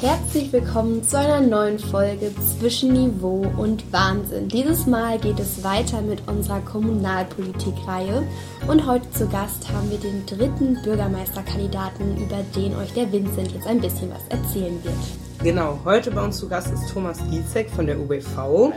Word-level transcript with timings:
Herzlich 0.00 0.50
willkommen 0.50 1.04
zu 1.04 1.18
einer 1.18 1.42
neuen 1.42 1.78
Folge 1.78 2.32
zwischen 2.58 2.94
Niveau 2.94 3.44
und 3.58 3.92
Wahnsinn. 3.92 4.48
Dieses 4.48 4.86
Mal 4.86 5.18
geht 5.18 5.38
es 5.38 5.62
weiter 5.62 6.00
mit 6.00 6.26
unserer 6.26 6.60
Kommunalpolitikreihe 6.60 8.26
und 8.66 8.86
heute 8.86 9.10
zu 9.10 9.28
Gast 9.28 9.70
haben 9.70 9.90
wir 9.90 9.98
den 9.98 10.24
dritten 10.24 10.80
Bürgermeisterkandidaten, 10.82 12.16
über 12.16 12.42
den 12.56 12.74
euch 12.76 12.94
der 12.94 13.12
Vincent 13.12 13.52
jetzt 13.52 13.66
ein 13.66 13.82
bisschen 13.82 14.10
was 14.10 14.26
erzählen 14.30 14.82
wird. 14.82 14.96
Genau, 15.42 15.78
heute 15.84 16.10
bei 16.12 16.24
uns 16.24 16.38
zu 16.38 16.48
Gast 16.48 16.72
ist 16.72 16.90
Thomas 16.90 17.18
Gietzek 17.30 17.68
von 17.68 17.84
der 17.84 18.00
UBV 18.00 18.72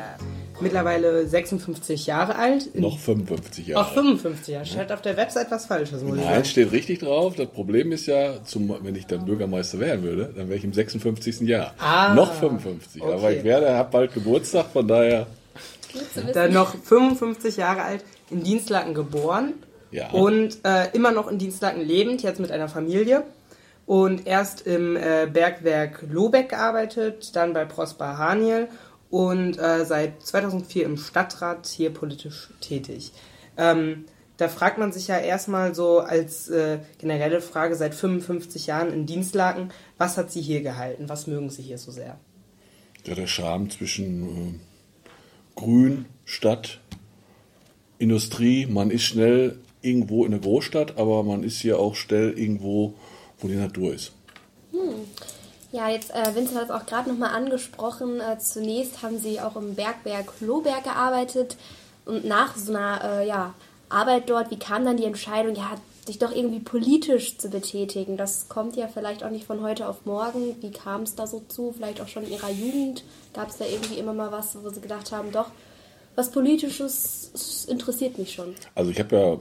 mittlerweile 0.62 1.28
56 1.28 2.06
Jahre 2.06 2.36
alt. 2.36 2.76
Noch 2.76 2.98
55 3.00 3.68
Jahre. 3.68 3.86
Ach, 3.86 3.94
55 3.94 4.54
Jahre. 4.54 4.66
Steht 4.66 4.92
auf 4.92 5.02
der 5.02 5.18
Website 5.18 5.52
was 5.52 5.66
Falsches, 5.66 6.04
muss 6.04 6.18
Nein, 6.18 6.26
sagen. 6.26 6.46
steht 6.46 6.72
richtig 6.72 7.00
drauf. 7.00 7.36
Das 7.36 7.48
Problem 7.48 7.92
ist 7.92 8.06
ja, 8.06 8.44
zum, 8.44 8.76
wenn 8.84 8.96
ich 8.96 9.06
dann 9.06 9.26
Bürgermeister 9.26 9.80
werden 9.80 10.04
würde, 10.04 10.34
dann 10.36 10.48
wäre 10.48 10.58
ich 10.58 10.64
im 10.64 10.74
56. 10.74 11.42
Jahr. 11.42 11.74
Ah, 11.78 12.14
noch 12.14 12.34
55. 12.34 13.02
Okay. 13.02 13.14
Aber 13.14 13.32
ich 13.32 13.44
werde, 13.44 13.74
habe 13.74 13.90
bald 13.92 14.14
Geburtstag, 14.14 14.68
von 14.72 14.88
daher. 14.88 15.28
Dann 16.34 16.54
noch 16.54 16.76
55 16.76 17.58
Jahre 17.58 17.84
alt, 17.84 18.04
in 18.30 18.44
Dienstlaken 18.44 18.94
geboren. 18.94 19.54
Ja. 19.92 20.10
Und 20.10 20.58
äh, 20.64 20.90
immer 20.94 21.12
noch 21.12 21.28
in 21.30 21.38
Dienstlaken 21.38 21.82
lebend, 21.82 22.24
jetzt 22.24 22.40
mit 22.40 22.52
einer 22.52 22.68
Familie. 22.68 23.24
Und 23.86 24.26
erst 24.26 24.66
im 24.66 24.96
äh, 24.96 25.28
Bergwerk 25.32 26.06
Lobeck 26.10 26.50
gearbeitet, 26.50 27.36
dann 27.36 27.54
bei 27.54 27.66
Prosper 27.66 28.18
Haniel 28.18 28.70
und 29.14 29.60
äh, 29.60 29.86
seit 29.86 30.24
2004 30.24 30.86
im 30.86 30.98
Stadtrat 30.98 31.68
hier 31.68 31.92
politisch 31.92 32.50
tätig. 32.62 33.12
Ähm, 33.58 34.06
da 34.38 34.48
fragt 34.50 34.80
man 34.80 34.92
sich 34.92 35.08
ja 35.08 35.20
erstmal 35.20 35.76
so 35.76 36.00
als 36.00 36.50
äh, 36.50 36.80
generelle 36.98 37.40
Frage 37.40 37.76
seit 37.76 37.94
55 37.94 38.66
Jahren 38.66 38.92
in 38.92 39.06
Dienstlaken, 39.06 39.70
was 40.00 40.18
hat 40.18 40.32
Sie 40.32 40.42
hier 40.42 40.64
gehalten? 40.64 41.10
Was 41.10 41.28
mögen 41.28 41.52
Sie 41.52 41.62
hier 41.62 41.78
so 41.78 41.92
sehr? 41.92 42.18
Ja, 43.06 43.14
der 43.14 43.28
Charme 43.28 43.70
zwischen 43.70 44.24
äh, 44.24 44.60
Grün, 45.56 46.06
Stadt, 46.26 46.80
Industrie. 48.00 48.66
Man 48.66 48.90
ist 48.90 49.04
schnell 49.04 49.60
irgendwo 49.84 50.26
in 50.26 50.32
der 50.32 50.40
Großstadt, 50.40 50.98
aber 50.98 51.22
man 51.22 51.44
ist 51.44 51.62
hier 51.62 51.78
auch 51.78 51.94
schnell 51.94 52.32
irgendwo, 52.32 52.96
wo 53.38 53.48
die 53.48 53.58
Natur 53.58 53.94
ist. 53.94 54.12
Hm. 54.72 55.06
Ja, 55.74 55.90
jetzt, 55.90 56.14
äh, 56.14 56.36
Vincent 56.36 56.56
hat 56.56 56.66
es 56.66 56.70
auch 56.70 56.86
gerade 56.86 57.10
nochmal 57.10 57.32
angesprochen. 57.32 58.20
Äh, 58.20 58.38
zunächst 58.38 59.02
haben 59.02 59.18
Sie 59.18 59.42
auch 59.42 59.56
im 59.56 59.74
Bergwerk 59.74 60.32
Lohberg 60.40 60.84
gearbeitet 60.84 61.58
und 62.06 62.26
nach 62.26 62.56
so 62.56 62.76
einer 62.76 63.02
äh, 63.04 63.28
ja, 63.28 63.56
Arbeit 63.90 64.30
dort, 64.30 64.52
wie 64.52 64.60
kam 64.60 64.86
dann 64.86 64.98
die 64.98 65.06
Entscheidung, 65.06 65.56
ja, 65.56 65.72
sich 66.06 66.20
doch 66.20 66.32
irgendwie 66.32 66.60
politisch 66.60 67.40
zu 67.40 67.50
betätigen? 67.50 68.18
Das 68.18 68.50
kommt 68.50 68.76
ja 68.76 68.88
vielleicht 68.88 69.24
auch 69.24 69.32
nicht 69.32 69.48
von 69.48 69.64
heute 69.64 69.88
auf 69.88 70.06
morgen. 70.06 70.62
Wie 70.62 70.70
kam 70.70 71.02
es 71.02 71.16
da 71.16 71.26
so 71.26 71.42
zu? 71.48 71.74
Vielleicht 71.76 72.02
auch 72.02 72.08
schon 72.08 72.26
in 72.26 72.34
Ihrer 72.34 72.52
Jugend? 72.52 73.04
Gab 73.34 73.50
es 73.50 73.58
da 73.58 73.66
irgendwie 73.66 73.98
immer 73.98 74.14
mal 74.14 74.32
was, 74.32 74.56
wo 74.64 74.70
Sie 74.70 74.80
gedacht 74.80 75.12
haben, 75.12 75.32
doch, 75.32 75.50
was 76.14 76.30
Politisches 76.30 77.66
interessiert 77.68 78.20
mich 78.20 78.34
schon? 78.34 78.54
Also 78.76 78.92
ich 78.92 79.00
habe 79.00 79.16
ja 79.16 79.38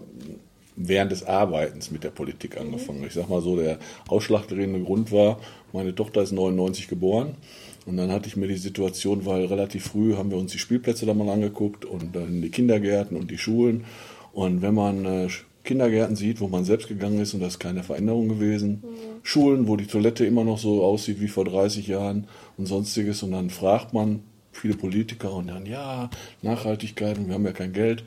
während 0.77 1.13
des 1.13 1.25
Arbeitens 1.25 1.91
mit 1.91 2.05
der 2.05 2.11
Politik 2.11 2.59
angefangen. 2.59 3.05
Ich 3.07 3.15
sag 3.15 3.29
mal 3.29 3.43
so, 3.43 3.57
der 3.57 3.79
ausschlaggebende 4.09 4.83
Grund 4.83 5.13
war, 5.13 5.39
meine 5.73 5.95
Tochter 5.95 6.23
ist 6.23 6.33
99 6.33 6.89
geboren. 6.89 7.37
Und 7.85 7.97
dann 7.97 8.13
hatte 8.13 8.29
ich 8.29 8.37
mir 8.37 8.47
die 8.47 8.57
Situation, 8.57 9.27
weil 9.27 9.47
relativ 9.47 9.87
früh 9.87 10.15
haben 10.15 10.31
wir 10.31 10.39
uns 10.39 10.53
die 10.53 10.59
Spielplätze 10.59 11.05
da 11.05 11.15
mal 11.15 11.29
angeguckt 11.29 11.85
und 11.85 12.15
dann 12.15 12.41
die 12.41 12.51
Kindergärten 12.51 13.17
und 13.17 13.31
die 13.31 13.39
Schulen. 13.39 13.85
Und 14.33 14.63
wenn 14.63 14.75
man 14.75 15.05
äh, 15.05 15.29
Kindergärten 15.65 16.17
sieht, 16.17 16.41
wo 16.41 16.49
man 16.49 16.65
selbst 16.65 16.89
gegangen 16.89 17.21
ist 17.21 17.35
und 17.35 17.41
da 17.41 17.47
ist 17.47 17.59
keine 17.59 17.83
Veränderung 17.83 18.29
gewesen, 18.29 18.83
mhm. 18.83 18.99
Schulen, 19.23 19.69
wo 19.69 19.77
die 19.77 19.87
Toilette 19.87 20.25
immer 20.25 20.45
noch 20.45 20.59
so 20.59 20.85
aussieht 20.85 21.21
wie 21.21 21.29
vor 21.29 21.45
30 21.45 21.87
Jahren 21.89 22.27
und 22.57 22.67
sonstiges, 22.67 23.23
und 23.23 23.33
dann 23.33 23.51
fragt 23.51 23.93
man 23.93 24.21
viele 24.53 24.75
Politiker 24.75 25.33
und 25.33 25.49
dann, 25.49 25.67
ja, 25.67 26.11
Nachhaltigkeit 26.43 27.19
und 27.19 27.29
wir 27.29 27.35
haben 27.35 27.47
ja 27.47 27.53
kein 27.53 27.73
Geld. 27.73 28.05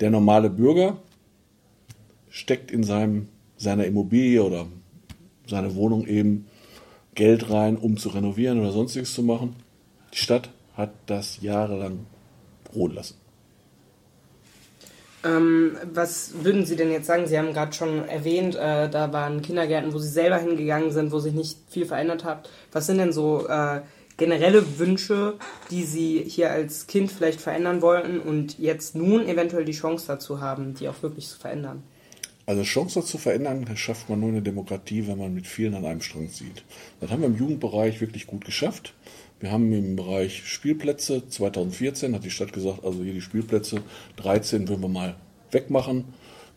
Der 0.00 0.10
normale 0.10 0.50
Bürger 0.50 0.98
steckt 2.32 2.70
in 2.70 2.82
seinem, 2.82 3.28
seiner 3.56 3.84
Immobilie 3.84 4.42
oder 4.42 4.66
seine 5.46 5.76
Wohnung 5.76 6.06
eben 6.06 6.46
Geld 7.14 7.50
rein, 7.50 7.76
um 7.76 7.98
zu 7.98 8.08
renovieren 8.08 8.58
oder 8.58 8.72
sonstiges 8.72 9.12
zu 9.12 9.22
machen. 9.22 9.54
Die 10.14 10.18
Stadt 10.18 10.48
hat 10.74 10.90
das 11.06 11.42
jahrelang 11.42 12.06
ruhen 12.74 12.94
lassen. 12.94 13.16
Ähm, 15.24 15.76
was 15.92 16.32
würden 16.42 16.64
Sie 16.64 16.74
denn 16.74 16.90
jetzt 16.90 17.06
sagen? 17.06 17.26
Sie 17.26 17.38
haben 17.38 17.52
gerade 17.52 17.74
schon 17.74 18.08
erwähnt, 18.08 18.56
äh, 18.56 18.88
da 18.88 19.12
waren 19.12 19.42
Kindergärten, 19.42 19.92
wo 19.92 19.98
Sie 19.98 20.08
selber 20.08 20.38
hingegangen 20.38 20.90
sind, 20.90 21.12
wo 21.12 21.20
sich 21.20 21.34
nicht 21.34 21.58
viel 21.68 21.84
verändert 21.84 22.24
hat. 22.24 22.48
Was 22.72 22.86
sind 22.86 22.98
denn 22.98 23.12
so 23.12 23.46
äh, 23.46 23.82
generelle 24.16 24.78
Wünsche, 24.78 25.34
die 25.70 25.84
Sie 25.84 26.24
hier 26.26 26.50
als 26.50 26.86
Kind 26.86 27.12
vielleicht 27.12 27.42
verändern 27.42 27.82
wollten 27.82 28.18
und 28.18 28.58
jetzt 28.58 28.96
nun 28.96 29.28
eventuell 29.28 29.64
die 29.64 29.72
Chance 29.72 30.06
dazu 30.08 30.40
haben, 30.40 30.74
die 30.74 30.88
auch 30.88 31.02
wirklich 31.02 31.28
zu 31.28 31.38
verändern? 31.38 31.84
Also 32.44 32.62
Chance 32.64 33.04
zu 33.04 33.18
verändern, 33.18 33.66
schafft 33.76 34.10
man 34.10 34.20
nur 34.20 34.30
eine 34.30 34.42
Demokratie, 34.42 35.06
wenn 35.06 35.18
man 35.18 35.32
mit 35.32 35.46
vielen 35.46 35.74
an 35.74 35.84
einem 35.84 36.00
Strang 36.00 36.28
zieht. 36.28 36.64
Das 37.00 37.10
haben 37.10 37.20
wir 37.20 37.28
im 37.28 37.36
Jugendbereich 37.36 38.00
wirklich 38.00 38.26
gut 38.26 38.44
geschafft. 38.44 38.94
Wir 39.38 39.52
haben 39.52 39.72
im 39.72 39.96
Bereich 39.96 40.46
Spielplätze 40.46 41.28
2014 41.28 42.14
hat 42.14 42.24
die 42.24 42.30
Stadt 42.30 42.52
gesagt, 42.52 42.84
also 42.84 43.02
hier 43.02 43.12
die 43.12 43.20
Spielplätze 43.20 43.82
13 44.16 44.68
würden 44.68 44.82
wir 44.82 44.88
mal 44.88 45.16
wegmachen, 45.50 46.04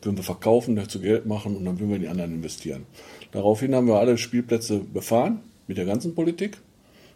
würden 0.02 0.18
wir 0.18 0.24
verkaufen, 0.24 0.76
dazu 0.76 1.00
Geld 1.00 1.26
machen 1.26 1.56
und 1.56 1.66
dann 1.66 1.80
würden 1.80 1.90
wir 1.90 1.96
in 1.98 2.04
die 2.04 2.08
anderen 2.08 2.34
investieren. 2.34 2.86
Daraufhin 3.32 3.74
haben 3.76 3.88
wir 3.88 4.00
alle 4.00 4.18
Spielplätze 4.18 4.80
befahren 4.80 5.40
mit 5.68 5.78
der 5.78 5.86
ganzen 5.86 6.16
Politik. 6.16 6.58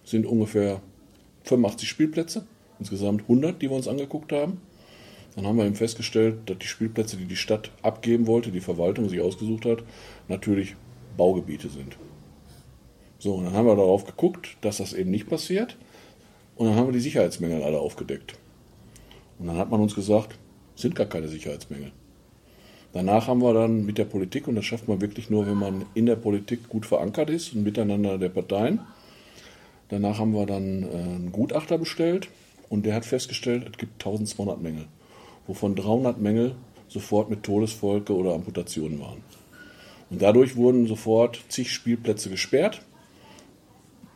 Das 0.04 0.12
sind 0.12 0.26
ungefähr 0.26 0.82
85 1.44 1.88
Spielplätze, 1.88 2.46
insgesamt 2.80 3.22
100, 3.24 3.62
die 3.62 3.70
wir 3.70 3.76
uns 3.76 3.88
angeguckt 3.88 4.32
haben. 4.32 4.62
Dann 5.40 5.48
haben 5.48 5.58
wir 5.58 5.66
eben 5.66 5.76
festgestellt, 5.76 6.50
dass 6.50 6.58
die 6.58 6.68
Spielplätze, 6.68 7.16
die 7.16 7.24
die 7.24 7.38
Stadt 7.38 7.72
abgeben 7.82 8.28
wollte, 8.28 8.52
die 8.52 8.60
Verwaltung 8.60 9.08
sich 9.08 9.22
ausgesucht 9.22 9.64
hat, 9.64 9.84
natürlich 10.28 10.76
Baugebiete 11.16 11.70
sind. 11.70 11.96
So, 13.20 13.36
und 13.36 13.46
dann 13.46 13.54
haben 13.54 13.66
wir 13.66 13.78
darauf 13.78 14.06
geguckt, 14.06 14.58
dass 14.60 14.80
das 14.80 14.92
eben 14.92 15.12
nicht 15.12 15.30
passiert. 15.30 15.78
Und 16.58 16.68
dann 16.68 16.76
haben 16.76 16.88
wir 16.88 16.92
die 16.92 17.00
Sicherheitsmängel 17.00 17.64
alle 17.64 17.80
aufgedeckt. 17.80 18.34
Und 19.40 19.48
dann 19.48 19.58
hat 19.58 19.72
man 19.72 19.80
uns 19.80 19.96
gesagt, 19.96 20.38
sind 20.76 20.94
gar 20.94 21.08
keine 21.08 21.30
Sicherheitsmängel. 21.30 21.94
Danach 22.92 23.28
haben 23.28 23.42
wir 23.42 23.54
dann 23.54 23.86
mit 23.86 23.98
der 23.98 24.06
Politik, 24.06 24.46
und 24.50 24.56
das 24.56 24.66
schafft 24.66 24.90
man 24.90 25.00
wirklich 25.00 25.30
nur, 25.30 25.48
wenn 25.48 25.56
man 25.56 25.86
in 25.94 26.06
der 26.06 26.18
Politik 26.18 26.68
gut 26.68 26.86
verankert 26.86 27.30
ist 27.30 27.54
und 27.54 27.64
miteinander 27.64 28.18
der 28.18 28.28
Parteien. 28.28 28.82
Danach 29.88 30.20
haben 30.20 30.34
wir 30.34 30.46
dann 30.46 30.84
äh, 30.84 30.88
einen 30.88 31.32
Gutachter 31.32 31.78
bestellt 31.78 32.28
und 32.68 32.86
der 32.86 32.94
hat 32.94 33.06
festgestellt, 33.06 33.70
es 33.72 33.78
gibt 33.78 34.06
1200 34.06 34.62
Mängel 34.62 34.86
wovon 35.50 35.76
300 35.76 36.22
Mängel 36.22 36.56
sofort 36.88 37.30
mit 37.30 37.42
Todesfolge 37.42 38.16
oder 38.16 38.36
Amputationen 38.36 39.00
waren. 39.00 39.24
Und 40.12 40.22
dadurch 40.22 40.56
wurden 40.56 40.88
sofort 40.88 41.40
zig 41.50 41.72
Spielplätze 41.72 42.30
gesperrt. 42.30 42.82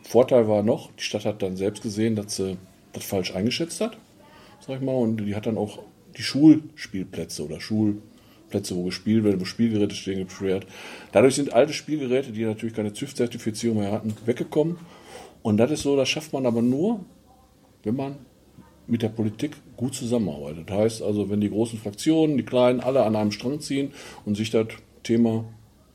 Vorteil 0.04 0.48
war 0.48 0.62
noch, 0.62 0.92
die 0.92 1.04
Stadt 1.04 1.26
hat 1.26 1.42
dann 1.42 1.58
selbst 1.58 1.82
gesehen, 1.82 2.16
dass 2.16 2.36
sie 2.36 2.58
das 2.94 3.04
falsch 3.04 3.34
eingeschätzt 3.34 3.82
hat, 3.82 3.98
sag 4.60 4.78
ich 4.78 4.86
mal, 4.86 4.94
und 4.94 5.18
die 5.18 5.36
hat 5.36 5.48
dann 5.48 5.58
auch 5.58 5.80
die 6.16 6.22
Schulspielplätze 6.22 7.44
oder 7.44 7.60
Schulplätze, 7.60 8.76
wo 8.76 8.84
gespielt 8.84 9.24
wird, 9.24 9.42
wo 9.42 9.46
Spielgeräte 9.46 9.96
stehen, 9.96 10.24
gesperrt. 10.24 10.68
Dadurch 11.14 11.34
sind 11.34 11.54
alte 11.54 11.74
Spielgeräte, 11.74 12.32
die 12.32 12.46
natürlich 12.46 12.76
keine 12.76 12.94
TÜV-Zertifizierung 12.94 13.80
mehr 13.80 13.92
hatten, 13.92 14.16
weggekommen. 14.26 14.78
Und 15.42 15.58
das 15.58 15.72
ist 15.72 15.82
so, 15.82 15.96
das 15.96 16.10
schafft 16.10 16.32
man 16.32 16.46
aber 16.46 16.62
nur, 16.62 17.04
wenn 17.82 17.96
man 17.96 18.18
mit 18.88 19.02
der 19.02 19.10
Politik 19.10 19.56
gut 19.78 19.96
zusammenarbeitet. 19.96 20.70
Das 20.70 20.78
heißt 20.78 21.02
also, 21.04 21.30
wenn 21.30 21.42
die 21.42 21.50
großen 21.50 21.80
Fraktionen, 21.80 22.38
die 22.38 22.44
kleinen, 22.44 22.80
alle 22.80 23.04
an 23.04 23.16
einem 23.16 23.32
Strang 23.32 23.60
ziehen 23.60 23.92
und 24.26 24.36
sich 24.36 24.52
das 24.52 24.68
Thema 25.04 25.46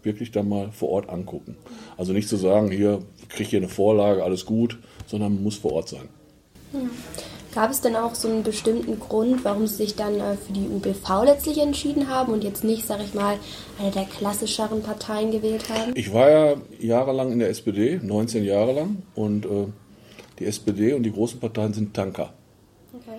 wirklich 0.02 0.30
dann 0.30 0.48
mal 0.48 0.70
vor 0.70 0.90
Ort 0.90 1.08
angucken. 1.08 1.56
Also 1.96 2.12
nicht 2.12 2.28
zu 2.28 2.36
sagen, 2.36 2.70
hier 2.70 3.02
kriege 3.28 3.42
ich 3.42 3.50
hier 3.50 3.58
eine 3.58 3.68
Vorlage, 3.68 4.22
alles 4.22 4.46
gut, 4.46 4.78
sondern 5.06 5.34
man 5.34 5.42
muss 5.42 5.56
vor 5.56 5.72
Ort 5.72 5.88
sein. 5.88 6.08
Ja. 6.72 6.80
Gab 7.54 7.70
es 7.70 7.80
denn 7.80 7.96
auch 7.96 8.14
so 8.14 8.28
einen 8.28 8.42
bestimmten 8.42 9.00
Grund, 9.00 9.42
warum 9.44 9.66
Sie 9.66 9.76
sich 9.76 9.96
dann 9.96 10.20
äh, 10.20 10.36
für 10.36 10.52
die 10.52 10.68
UBV 10.68 11.24
letztlich 11.24 11.58
entschieden 11.58 12.08
haben 12.08 12.32
und 12.32 12.44
jetzt 12.44 12.62
nicht, 12.62 12.86
sage 12.86 13.04
ich 13.04 13.14
mal, 13.14 13.36
eine 13.80 13.90
der 13.90 14.04
klassischeren 14.04 14.82
Parteien 14.82 15.30
gewählt 15.30 15.68
haben? 15.70 15.92
Ich 15.94 16.12
war 16.12 16.30
ja 16.30 16.56
jahrelang 16.78 17.32
in 17.32 17.38
der 17.38 17.48
SPD, 17.48 17.98
19 18.02 18.44
Jahre 18.44 18.72
lang, 18.72 19.02
und 19.14 19.46
äh, 19.46 19.66
die 20.38 20.44
SPD 20.44 20.92
und 20.92 21.04
die 21.04 21.12
großen 21.12 21.40
Parteien 21.40 21.72
sind 21.72 21.94
Tanker. 21.94 22.34
Okay. 22.92 23.18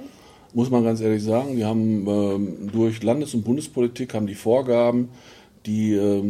Muss 0.54 0.69
man 0.69 0.83
ganz 0.83 1.00
ehrlich 1.00 1.24
sagen, 1.24 1.56
die 1.56 1.66
haben 1.66 2.07
ähm, 2.07 2.71
durch 2.71 3.04
Landes- 3.04 3.33
und 3.33 3.44
Bundespolitik 3.44 4.13
haben 4.13 4.25
die 4.25 4.36
Vorgaben, 4.36 5.10
die 5.66 5.94
ähm, 5.94 6.27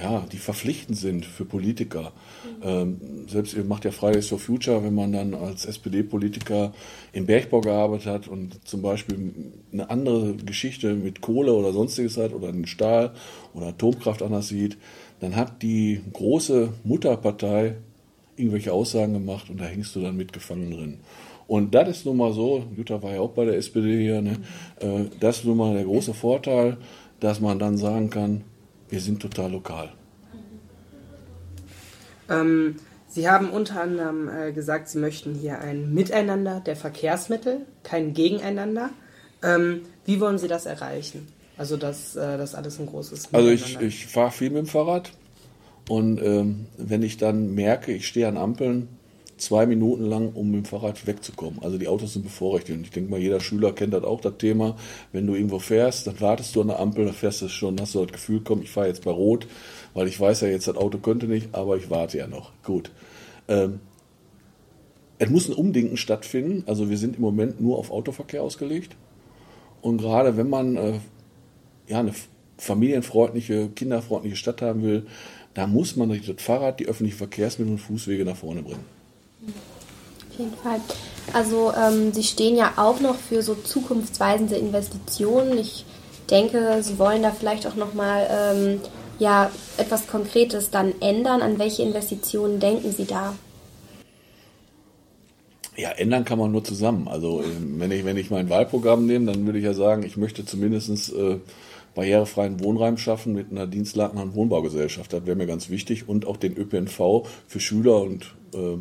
ja, 0.00 0.26
die 0.32 0.38
verpflichtend 0.38 0.96
sind 0.98 1.24
für 1.24 1.44
Politiker. 1.44 2.12
Mhm. 2.44 2.62
Ähm, 2.62 3.00
selbst 3.28 3.54
ihr 3.54 3.64
macht 3.64 3.84
ja 3.84 3.90
Fridays 3.90 4.28
for 4.28 4.38
Future, 4.38 4.82
wenn 4.82 4.94
man 4.94 5.12
dann 5.12 5.34
als 5.34 5.66
SPD-Politiker 5.66 6.72
im 7.12 7.26
Bergbau 7.26 7.60
gearbeitet 7.60 8.06
hat 8.06 8.28
und 8.28 8.66
zum 8.66 8.82
Beispiel 8.82 9.32
eine 9.72 9.90
andere 9.90 10.34
Geschichte 10.34 10.94
mit 10.94 11.20
Kohle 11.20 11.52
oder 11.52 11.72
sonstiges 11.72 12.16
hat 12.16 12.32
oder 12.32 12.52
den 12.52 12.66
Stahl 12.66 13.12
oder 13.54 13.66
Atomkraft 13.66 14.22
anders 14.22 14.48
sieht, 14.48 14.76
dann 15.20 15.36
hat 15.36 15.62
die 15.62 16.00
große 16.12 16.72
Mutterpartei 16.84 17.76
irgendwelche 18.36 18.72
Aussagen 18.72 19.12
gemacht 19.12 19.50
und 19.50 19.60
da 19.60 19.64
hängst 19.64 19.94
du 19.94 20.00
dann 20.00 20.16
mitgefangen 20.16 20.70
drin. 20.70 20.98
Und 21.46 21.74
das 21.74 21.88
ist 21.88 22.06
nun 22.06 22.16
mal 22.16 22.32
so, 22.32 22.64
Jutta 22.76 23.02
war 23.02 23.14
ja 23.14 23.20
auch 23.20 23.30
bei 23.30 23.44
der 23.44 23.56
SPD 23.56 24.00
hier, 24.02 24.22
ne? 24.22 24.38
Äh, 24.80 25.04
das 25.20 25.38
ist 25.38 25.44
nun 25.44 25.56
mal 25.56 25.74
der 25.74 25.84
große 25.84 26.14
Vorteil, 26.14 26.76
dass 27.20 27.40
man 27.40 27.58
dann 27.58 27.76
sagen 27.76 28.10
kann, 28.10 28.42
wir 28.88 29.00
sind 29.00 29.20
total 29.20 29.52
lokal. 29.52 29.92
Ähm, 32.28 32.76
Sie 33.08 33.28
haben 33.28 33.50
unter 33.50 33.82
anderem 33.82 34.28
äh, 34.28 34.52
gesagt, 34.52 34.88
Sie 34.88 34.98
möchten 34.98 35.34
hier 35.34 35.58
ein 35.58 35.92
Miteinander 35.92 36.60
der 36.60 36.76
Verkehrsmittel, 36.76 37.66
kein 37.82 38.14
Gegeneinander. 38.14 38.88
Ähm, 39.42 39.82
wie 40.06 40.18
wollen 40.20 40.38
Sie 40.38 40.48
das 40.48 40.64
erreichen? 40.64 41.28
Also, 41.58 41.76
dass 41.76 42.16
äh, 42.16 42.38
das 42.38 42.54
alles 42.54 42.80
ein 42.80 42.86
großes 42.86 43.34
Also, 43.34 43.50
ich, 43.50 43.78
ich 43.80 44.06
fahre 44.06 44.30
viel 44.30 44.48
mit 44.48 44.60
dem 44.60 44.66
Fahrrad 44.66 45.12
und 45.88 46.22
ähm, 46.22 46.66
wenn 46.78 47.02
ich 47.02 47.18
dann 47.18 47.54
merke, 47.54 47.92
ich 47.92 48.06
stehe 48.06 48.26
an 48.28 48.38
Ampeln 48.38 48.88
zwei 49.36 49.66
Minuten 49.66 50.04
lang, 50.04 50.32
um 50.34 50.50
mit 50.50 50.64
dem 50.64 50.64
Fahrrad 50.64 51.06
wegzukommen. 51.06 51.62
Also 51.62 51.78
die 51.78 51.88
Autos 51.88 52.12
sind 52.12 52.22
bevorrechtigt. 52.22 52.78
Und 52.78 52.84
ich 52.84 52.90
denke 52.90 53.10
mal, 53.10 53.20
jeder 53.20 53.40
Schüler 53.40 53.72
kennt 53.72 53.94
das 53.94 54.04
auch, 54.04 54.20
das 54.20 54.36
Thema. 54.38 54.76
Wenn 55.12 55.26
du 55.26 55.34
irgendwo 55.34 55.58
fährst, 55.58 56.06
dann 56.06 56.20
wartest 56.20 56.54
du 56.54 56.60
an 56.60 56.68
der 56.68 56.80
Ampel, 56.80 57.04
dann 57.04 57.14
fährst 57.14 57.42
du 57.42 57.48
schon, 57.48 57.80
hast 57.80 57.94
du 57.94 58.04
das 58.04 58.12
Gefühl, 58.12 58.40
komm, 58.44 58.62
ich 58.62 58.70
fahre 58.70 58.88
jetzt 58.88 59.04
bei 59.04 59.10
Rot, 59.10 59.46
weil 59.94 60.08
ich 60.08 60.18
weiß 60.18 60.42
ja 60.42 60.48
jetzt, 60.48 60.68
das 60.68 60.76
Auto 60.76 60.98
könnte 60.98 61.26
nicht, 61.26 61.54
aber 61.54 61.76
ich 61.76 61.90
warte 61.90 62.18
ja 62.18 62.26
noch. 62.26 62.52
Gut. 62.62 62.90
Ähm, 63.48 63.80
es 65.18 65.30
muss 65.30 65.48
ein 65.48 65.54
Umdenken 65.54 65.96
stattfinden. 65.96 66.64
Also 66.66 66.90
wir 66.90 66.98
sind 66.98 67.16
im 67.16 67.22
Moment 67.22 67.60
nur 67.60 67.78
auf 67.78 67.90
Autoverkehr 67.90 68.42
ausgelegt. 68.42 68.96
Und 69.80 69.98
gerade 69.98 70.36
wenn 70.36 70.48
man 70.48 70.76
äh, 70.76 71.00
ja, 71.88 72.00
eine 72.00 72.12
familienfreundliche, 72.58 73.70
kinderfreundliche 73.74 74.36
Stadt 74.36 74.62
haben 74.62 74.82
will, 74.82 75.06
da 75.54 75.66
muss 75.66 75.96
man 75.96 76.08
das 76.08 76.42
Fahrrad 76.42 76.80
die 76.80 76.86
öffentlichen 76.86 77.18
Verkehrsmittel 77.18 77.72
und 77.72 77.78
Fußwege 77.78 78.24
nach 78.24 78.36
vorne 78.36 78.62
bringen. 78.62 79.01
Auf 79.46 80.38
jeden 80.38 80.56
Fall. 80.56 80.80
Also 81.32 81.72
ähm, 81.72 82.12
Sie 82.12 82.22
stehen 82.22 82.56
ja 82.56 82.72
auch 82.76 83.00
noch 83.00 83.16
für 83.16 83.42
so 83.42 83.54
zukunftsweisende 83.54 84.56
Investitionen. 84.56 85.58
Ich 85.58 85.84
denke, 86.30 86.82
Sie 86.82 86.98
wollen 86.98 87.22
da 87.22 87.30
vielleicht 87.30 87.66
auch 87.66 87.74
nochmal 87.74 88.28
ähm, 88.30 88.80
ja, 89.18 89.50
etwas 89.76 90.06
Konkretes 90.06 90.70
dann 90.70 90.94
ändern. 91.00 91.42
An 91.42 91.58
welche 91.58 91.82
Investitionen 91.82 92.60
denken 92.60 92.92
Sie 92.92 93.04
da? 93.04 93.34
Ja, 95.76 95.90
ändern 95.90 96.24
kann 96.24 96.38
man 96.38 96.52
nur 96.52 96.64
zusammen. 96.64 97.08
Also 97.08 97.42
ähm, 97.42 97.78
wenn 97.78 97.90
ich, 97.90 98.04
wenn 98.04 98.16
ich 98.16 98.30
mein 98.30 98.50
Wahlprogramm 98.50 99.06
nehme, 99.06 99.32
dann 99.32 99.46
würde 99.46 99.58
ich 99.58 99.64
ja 99.64 99.74
sagen, 99.74 100.02
ich 100.02 100.16
möchte 100.16 100.44
zumindest 100.44 101.12
äh, 101.14 101.38
barrierefreien 101.94 102.62
Wohnraum 102.62 102.98
schaffen 102.98 103.32
mit 103.32 103.50
einer 103.50 103.62
und 103.62 104.34
Wohnbaugesellschaft. 104.34 105.12
Das 105.12 105.26
wäre 105.26 105.36
mir 105.36 105.46
ganz 105.46 105.70
wichtig. 105.70 106.08
Und 106.08 106.26
auch 106.26 106.36
den 106.36 106.56
ÖPNV 106.56 107.26
für 107.46 107.60
Schüler 107.60 108.02
und 108.02 108.34
äh, 108.54 108.78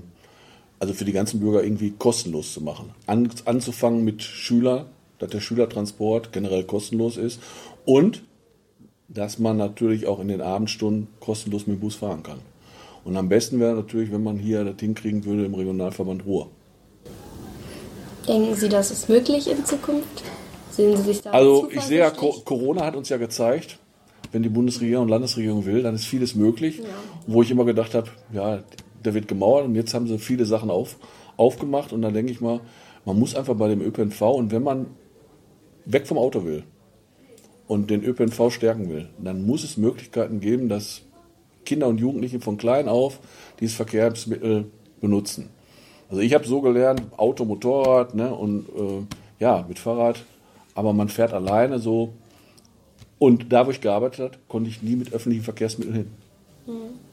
also 0.82 0.96
für 0.96 1.06
die 1.06 1.12
ganzen 1.12 1.40
Bürger 1.40 1.64
irgendwie 1.64 1.92
kostenlos 1.92 2.54
zu 2.54 2.62
machen. 2.62 2.90
An, 3.06 3.30
anzufangen 3.46 4.04
mit 4.04 4.24
Schüler, 4.24 4.88
dass 5.20 5.30
der 5.30 5.40
Schülertransport 5.40 6.34
generell 6.34 6.64
kostenlos 6.64 7.18
ist 7.18 7.40
und 7.86 8.24
dass 9.08 9.38
man 9.38 9.58
natürlich 9.58 10.08
auch 10.08 10.20
in 10.20 10.28
den 10.28 10.42
Abendstunden 10.42 11.08
kostenlos 11.20 11.68
mit 11.68 11.78
dem 11.78 11.82
Bus 11.82 11.96
fahren 11.96 12.24
kann. 12.24 12.40
Und 13.06 13.16
am 13.16 13.30
besten 13.30 13.60
wäre 13.60 13.76
natürlich, 13.76 14.12
wenn 14.12 14.24
man 14.24 14.38
hier 14.40 14.64
das 14.64 14.80
hinkriegen 14.80 15.24
würde 15.24 15.46
im 15.46 15.54
Regionalverband 15.54 16.26
Ruhr. 16.26 16.50
Denken 18.28 18.56
Sie, 18.56 18.68
das 18.68 18.90
ist 18.90 19.08
möglich 19.08 19.52
in 19.52 19.64
Zukunft? 19.64 20.24
Sehen 20.72 20.98
Sie 20.98 21.04
sich 21.04 21.22
da 21.22 21.30
Also 21.30 21.70
ich 21.70 21.82
sehe 21.82 22.00
ja, 22.00 22.10
Corona 22.10 22.86
hat 22.86 22.96
uns 22.96 23.10
ja 23.10 23.18
gezeigt, 23.18 23.78
wenn 24.32 24.42
die 24.42 24.50
Bundesregierung 24.50 25.04
und 25.04 25.10
Landesregierung 25.10 25.64
will, 25.66 25.84
dann 25.84 25.94
ist 25.94 26.06
vieles 26.06 26.34
möglich. 26.34 26.80
Ja. 26.80 26.86
Wo 27.28 27.44
ich 27.44 27.52
immer 27.52 27.66
gedacht 27.66 27.94
habe, 27.94 28.10
ja, 28.34 28.64
da 29.04 29.14
wird 29.14 29.28
gemauert 29.28 29.66
und 29.66 29.76
jetzt 29.76 29.94
haben 29.94 30.08
sie 30.08 30.18
viele 30.20 30.46
Sachen 30.46 30.70
auf, 30.70 30.98
aufgemacht 31.38 31.94
und 31.94 32.02
dann 32.02 32.14
denke 32.14 32.32
ich 32.32 32.42
mal, 32.42 32.62
man 33.06 33.18
muss 33.18 33.36
einfach 33.36 33.56
bei 33.56 33.68
dem 33.68 33.82
ÖPNV 33.82 34.22
und 34.22 34.52
wenn 34.52 34.64
man 34.64 34.88
weg 35.86 36.08
vom 36.08 36.18
Auto 36.18 36.46
will 36.46 36.64
und 37.68 37.90
den 37.90 38.04
ÖPNV 38.04 38.52
stärken 38.52 38.90
will, 38.90 39.10
dann 39.18 39.46
muss 39.46 39.64
es 39.64 39.78
Möglichkeiten 39.78 40.40
geben, 40.40 40.70
dass 40.70 41.02
Kinder 41.66 41.88
und 41.88 42.00
Jugendliche 42.00 42.40
von 42.40 42.58
klein 42.58 42.88
auf 42.88 43.20
dieses 43.60 43.76
Verkehrsmittel 43.76 44.66
benutzen. 45.00 45.50
Also 46.10 46.22
ich 46.22 46.34
habe 46.34 46.46
so 46.46 46.62
gelernt, 46.62 47.02
Auto, 47.18 47.46
Motorrad 47.46 48.16
ne, 48.16 48.34
und 48.34 48.68
äh, 48.70 49.06
ja, 49.40 49.66
mit 49.68 49.80
Fahrrad, 49.80 50.24
aber 50.76 50.94
man 50.94 51.10
fährt 51.10 51.34
alleine 51.34 51.80
so. 51.80 52.14
Und 53.18 53.54
da, 53.54 53.66
wo 53.66 53.72
ich 53.72 53.82
gearbeitet 53.82 54.20
habe, 54.20 54.38
konnte 54.48 54.70
ich 54.70 54.82
nie 54.82 54.96
mit 54.96 55.14
öffentlichen 55.14 55.44
Verkehrsmitteln 55.44 55.96
hin. 55.96 56.08
Mhm. 56.68 57.11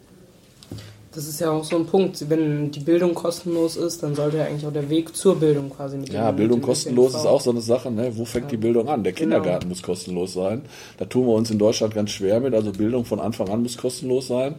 Das 1.13 1.27
ist 1.27 1.41
ja 1.41 1.51
auch 1.51 1.65
so 1.65 1.77
ein 1.77 1.87
Punkt. 1.87 2.29
Wenn 2.29 2.71
die 2.71 2.81
Bildung 2.81 3.15
kostenlos 3.15 3.77
ist, 3.77 4.03
dann 4.03 4.15
sollte 4.15 4.39
ja 4.39 4.45
eigentlich 4.45 4.67
auch 4.67 4.73
der 4.73 4.91
Weg 4.91 5.17
zur 5.17 5.41
Bildung 5.41 5.71
quasi 5.71 5.97
mit 5.97 6.13
Ja, 6.13 6.31
Bildung 6.33 6.59
mit 6.59 6.67
kostenlos 6.67 7.15
ist 7.15 7.25
auch 7.25 7.41
so 7.41 7.51
eine 7.51 7.63
Sache. 7.63 7.91
Ne? 7.91 8.17
Wo 8.17 8.25
fängt 8.27 8.47
ja. 8.47 8.51
die 8.51 8.57
Bildung 8.59 8.89
an? 8.89 9.05
Der 9.05 9.13
genau. 9.13 9.37
Kindergarten 9.37 9.61
genau. 9.61 9.71
muss 9.71 9.83
kostenlos 9.83 10.35
sein. 10.35 10.63
Da 10.99 11.07
tun 11.07 11.27
wir 11.27 11.33
uns 11.33 11.51
in 11.51 11.59
Deutschland 11.59 11.95
ganz 11.95 12.11
schwer 12.11 12.41
mit. 12.41 12.55
Also 12.55 12.73
Bildung 12.73 13.07
von 13.07 13.21
Anfang 13.21 13.49
an 13.49 13.63
muss 13.63 13.79
kostenlos 13.79 14.29
sein. 14.29 14.57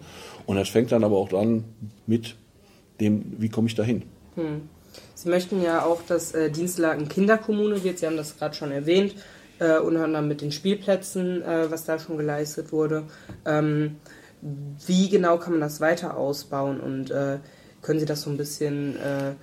Und 0.47 0.55
das 0.55 0.69
fängt 0.69 0.91
dann 0.91 1.03
aber 1.03 1.17
auch 1.17 1.31
an 1.33 1.65
mit 2.07 2.35
dem, 2.99 3.35
wie 3.37 3.49
komme 3.49 3.67
ich 3.67 3.75
dahin? 3.75 4.03
Hm. 4.35 4.61
Sie 5.13 5.29
möchten 5.29 5.61
ja 5.61 5.85
auch, 5.85 6.01
dass 6.07 6.33
äh, 6.33 6.49
Dienstlagen 6.49 7.07
Kinderkommune 7.09 7.83
wird. 7.83 7.99
Sie 7.99 8.07
haben 8.07 8.17
das 8.17 8.37
gerade 8.37 8.55
schon 8.55 8.71
erwähnt. 8.71 9.15
Äh, 9.59 9.79
unter 9.79 10.05
anderem 10.05 10.29
mit 10.29 10.41
den 10.41 10.51
Spielplätzen, 10.51 11.41
äh, 11.41 11.69
was 11.69 11.83
da 11.83 11.99
schon 11.99 12.17
geleistet 12.17 12.71
wurde. 12.71 13.03
Ähm, 13.45 13.97
wie 14.41 15.09
genau 15.09 15.38
kann 15.38 15.53
man 15.53 15.62
das 15.62 15.81
weiter 15.81 16.18
ausbauen 16.18 16.80
und 16.80 17.12
äh, 17.12 17.39
können 17.81 18.00
Sie 18.00 18.06
das 18.06 18.21
so 18.21 18.30
ein 18.30 18.38
bisschen 18.38 18.95
äh, 18.97 19.33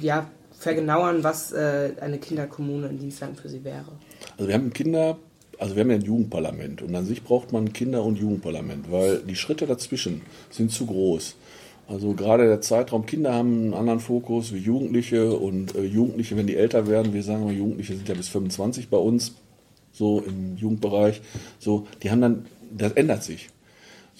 ja, 0.00 0.30
vergenauern, 0.52 1.24
was 1.24 1.52
äh, 1.52 1.92
eine 2.00 2.18
Kinderkommune 2.18 2.88
in 2.88 2.98
Dienstland 2.98 3.38
für 3.38 3.48
Sie 3.48 3.64
wäre? 3.64 3.92
Also 4.36 4.48
wir 4.48 4.54
haben 4.54 4.72
Kinder, 4.72 5.18
also 5.58 5.74
wir 5.74 5.82
haben 5.82 5.90
ja 5.90 5.96
ein 5.96 6.02
Jugendparlament 6.02 6.82
und 6.82 6.94
an 6.94 7.06
sich 7.06 7.22
braucht 7.22 7.52
man 7.52 7.66
ein 7.66 7.72
Kinder- 7.72 8.04
und 8.04 8.18
Jugendparlament, 8.18 8.90
weil 8.90 9.18
die 9.20 9.36
Schritte 9.36 9.66
dazwischen 9.66 10.22
sind 10.50 10.70
zu 10.70 10.86
groß. 10.86 11.36
Also 11.88 12.14
gerade 12.14 12.46
der 12.46 12.60
Zeitraum, 12.60 13.06
Kinder 13.06 13.34
haben 13.34 13.64
einen 13.64 13.74
anderen 13.74 14.00
Fokus 14.00 14.54
wie 14.54 14.58
Jugendliche 14.58 15.36
und 15.36 15.74
äh, 15.74 15.82
Jugendliche, 15.82 16.36
wenn 16.36 16.46
die 16.46 16.56
älter 16.56 16.86
werden, 16.86 17.12
wir 17.12 17.22
sagen 17.22 17.44
mal, 17.44 17.52
Jugendliche 17.52 17.96
sind 17.96 18.08
ja 18.08 18.14
bis 18.14 18.28
25 18.28 18.88
bei 18.88 18.96
uns, 18.96 19.34
so 19.92 20.20
im 20.20 20.56
Jugendbereich, 20.56 21.20
so, 21.58 21.86
die 22.02 22.10
haben 22.10 22.20
dann, 22.20 22.46
das 22.70 22.92
ändert 22.92 23.24
sich. 23.24 23.50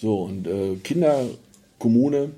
So, 0.03 0.23
und 0.23 0.47
äh, 0.47 0.75
Kinderkommune, 0.83 2.31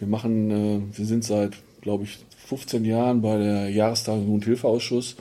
wir 0.00 0.08
machen, 0.08 0.50
äh, 0.50 0.98
wir 0.98 1.06
sind 1.06 1.22
seit, 1.22 1.52
glaube 1.80 2.02
ich, 2.02 2.18
15 2.48 2.84
Jahren 2.84 3.22
bei 3.22 3.38
der 3.38 3.68
Jahrestagung 3.68 4.26
Jugendhilfeausschuss 4.26 5.14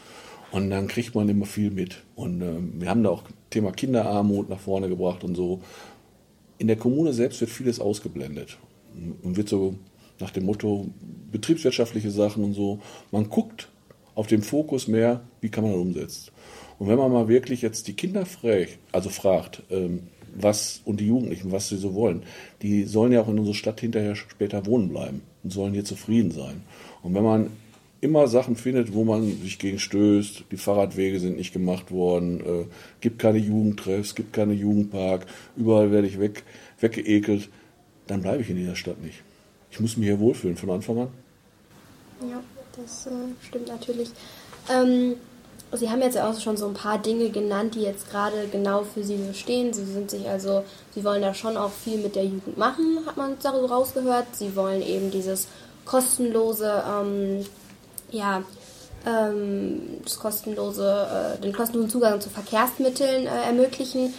und 0.51 0.71
dann 0.71 0.87
kriegt 0.87 1.13
man 1.13 1.29
immer 1.29 1.45
viel 1.45 1.69
mit. 1.69 2.01
Und 2.15 2.41
äh, 2.41 2.55
wir 2.81 2.89
haben 2.89 3.03
da 3.03 3.11
auch 3.11 3.21
Thema 3.51 3.71
Kinderarmut 3.73 4.49
nach 4.49 4.59
vorne 4.59 4.89
gebracht 4.89 5.23
und 5.23 5.35
so. 5.35 5.61
In 6.57 6.65
der 6.65 6.77
Kommune 6.77 7.13
selbst 7.13 7.41
wird 7.41 7.51
vieles 7.51 7.79
ausgeblendet 7.79 8.57
und 9.21 9.37
wird 9.37 9.49
so 9.49 9.75
nach 10.19 10.31
dem 10.31 10.45
Motto 10.45 10.87
betriebswirtschaftliche 11.31 12.09
Sachen 12.09 12.43
und 12.43 12.55
so. 12.55 12.79
Man 13.11 13.29
guckt 13.29 13.69
auf 14.15 14.25
den 14.25 14.41
Fokus 14.41 14.87
mehr, 14.87 15.21
wie 15.41 15.49
kann 15.49 15.63
man 15.63 15.73
das 15.73 15.81
umsetzen. 15.81 16.31
Und 16.79 16.87
wenn 16.87 16.97
man 16.97 17.11
mal 17.11 17.27
wirklich 17.27 17.61
jetzt 17.61 17.87
die 17.87 17.93
Kinder 17.93 18.25
fragt, 18.25 18.79
also 18.91 19.09
fragt, 19.09 19.61
ähm, 19.69 20.07
was 20.35 20.81
und 20.85 20.99
die 20.99 21.07
Jugendlichen, 21.07 21.51
was 21.51 21.69
sie 21.69 21.77
so 21.77 21.93
wollen. 21.93 22.23
Die 22.61 22.83
sollen 22.83 23.11
ja 23.11 23.21
auch 23.21 23.29
in 23.29 23.39
unserer 23.39 23.55
Stadt 23.55 23.79
hinterher 23.79 24.15
später 24.15 24.65
wohnen 24.65 24.89
bleiben 24.89 25.21
und 25.43 25.51
sollen 25.51 25.73
hier 25.73 25.85
zufrieden 25.85 26.31
sein. 26.31 26.61
Und 27.01 27.13
wenn 27.13 27.23
man 27.23 27.49
immer 28.01 28.27
Sachen 28.27 28.55
findet, 28.57 28.93
wo 28.93 29.05
man 29.05 29.23
sich 29.41 29.59
gegen 29.59 29.79
stößt, 29.79 30.45
die 30.51 30.57
Fahrradwege 30.57 31.19
sind 31.19 31.37
nicht 31.37 31.53
gemacht 31.53 31.89
worden, 31.89 32.41
äh, 32.41 32.65
gibt 32.99 33.19
keine 33.19 33.37
Jugendtreffs, 33.37 34.13
gibt 34.13 34.33
keine 34.33 34.53
Jugendpark, 34.53 35.25
überall 35.55 35.91
werde 35.91 36.07
ich 36.07 36.19
weg, 36.19 36.43
weggeekelt, 36.81 37.49
dann 38.07 38.21
bleibe 38.21 38.41
ich 38.41 38.49
in 38.49 38.57
dieser 38.57 38.75
Stadt 38.75 39.01
nicht. 39.01 39.23
Ich 39.71 39.79
muss 39.79 39.95
mich 39.95 40.07
hier 40.07 40.19
wohlfühlen 40.19 40.57
von 40.57 40.69
Anfang 40.69 40.99
an. 40.99 41.07
Ja, 42.29 42.43
das 42.75 43.07
äh, 43.07 43.09
stimmt 43.47 43.69
natürlich. 43.69 44.09
Ähm, 44.69 45.15
Sie 45.75 45.89
haben 45.89 46.01
jetzt 46.01 46.17
auch 46.17 46.39
schon 46.39 46.57
so 46.57 46.67
ein 46.67 46.73
paar 46.73 46.97
Dinge 46.97 47.29
genannt, 47.29 47.75
die 47.75 47.81
jetzt 47.81 48.09
gerade 48.09 48.47
genau 48.51 48.83
für 48.83 49.03
Sie 49.03 49.17
so 49.17 49.33
stehen. 49.33 49.73
Sie 49.73 49.85
sind 49.85 50.11
sich 50.11 50.27
also, 50.27 50.63
Sie 50.93 51.03
wollen 51.03 51.21
da 51.21 51.33
schon 51.33 51.57
auch 51.57 51.71
viel 51.71 51.97
mit 51.97 52.15
der 52.15 52.25
Jugend 52.25 52.57
machen, 52.57 52.99
hat 53.05 53.17
man 53.17 53.37
so 53.39 53.49
rausgehört. 53.49 54.27
Sie 54.33 54.55
wollen 54.55 54.81
eben 54.81 55.11
dieses 55.11 55.47
kostenlose, 55.85 56.83
ähm, 56.87 57.45
ja, 58.11 58.43
ähm, 59.05 59.99
das 60.03 60.19
kostenlose, 60.19 61.37
äh, 61.37 61.41
den 61.41 61.53
kostenlosen 61.53 61.89
Zugang 61.89 62.21
zu 62.21 62.29
Verkehrsmitteln 62.29 63.25
äh, 63.25 63.43
ermöglichen. 63.47 64.13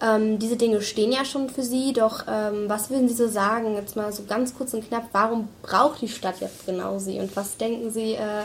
Ähm, 0.00 0.38
diese 0.38 0.56
Dinge 0.56 0.82
stehen 0.82 1.10
ja 1.10 1.24
schon 1.24 1.48
für 1.48 1.62
Sie, 1.62 1.94
doch 1.94 2.24
ähm, 2.28 2.68
was 2.68 2.90
würden 2.90 3.08
Sie 3.08 3.14
so 3.14 3.28
sagen, 3.28 3.76
jetzt 3.76 3.96
mal 3.96 4.12
so 4.12 4.24
ganz 4.24 4.54
kurz 4.54 4.74
und 4.74 4.86
knapp, 4.86 5.04
warum 5.12 5.48
braucht 5.62 6.02
die 6.02 6.08
Stadt 6.08 6.40
jetzt 6.40 6.66
genau 6.66 6.98
Sie 6.98 7.18
und 7.18 7.34
was 7.34 7.56
denken 7.56 7.90
Sie, 7.90 8.12
äh, 8.12 8.42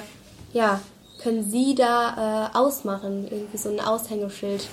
ja, 0.54 0.80
können 1.24 1.50
Sie 1.50 1.76
da 1.76 2.52
äh, 2.54 2.58
ausmachen? 2.58 3.28
Irgendwie 3.30 3.58
so 3.58 3.70
ein 3.70 3.80
Aushängeschild? 3.80 4.68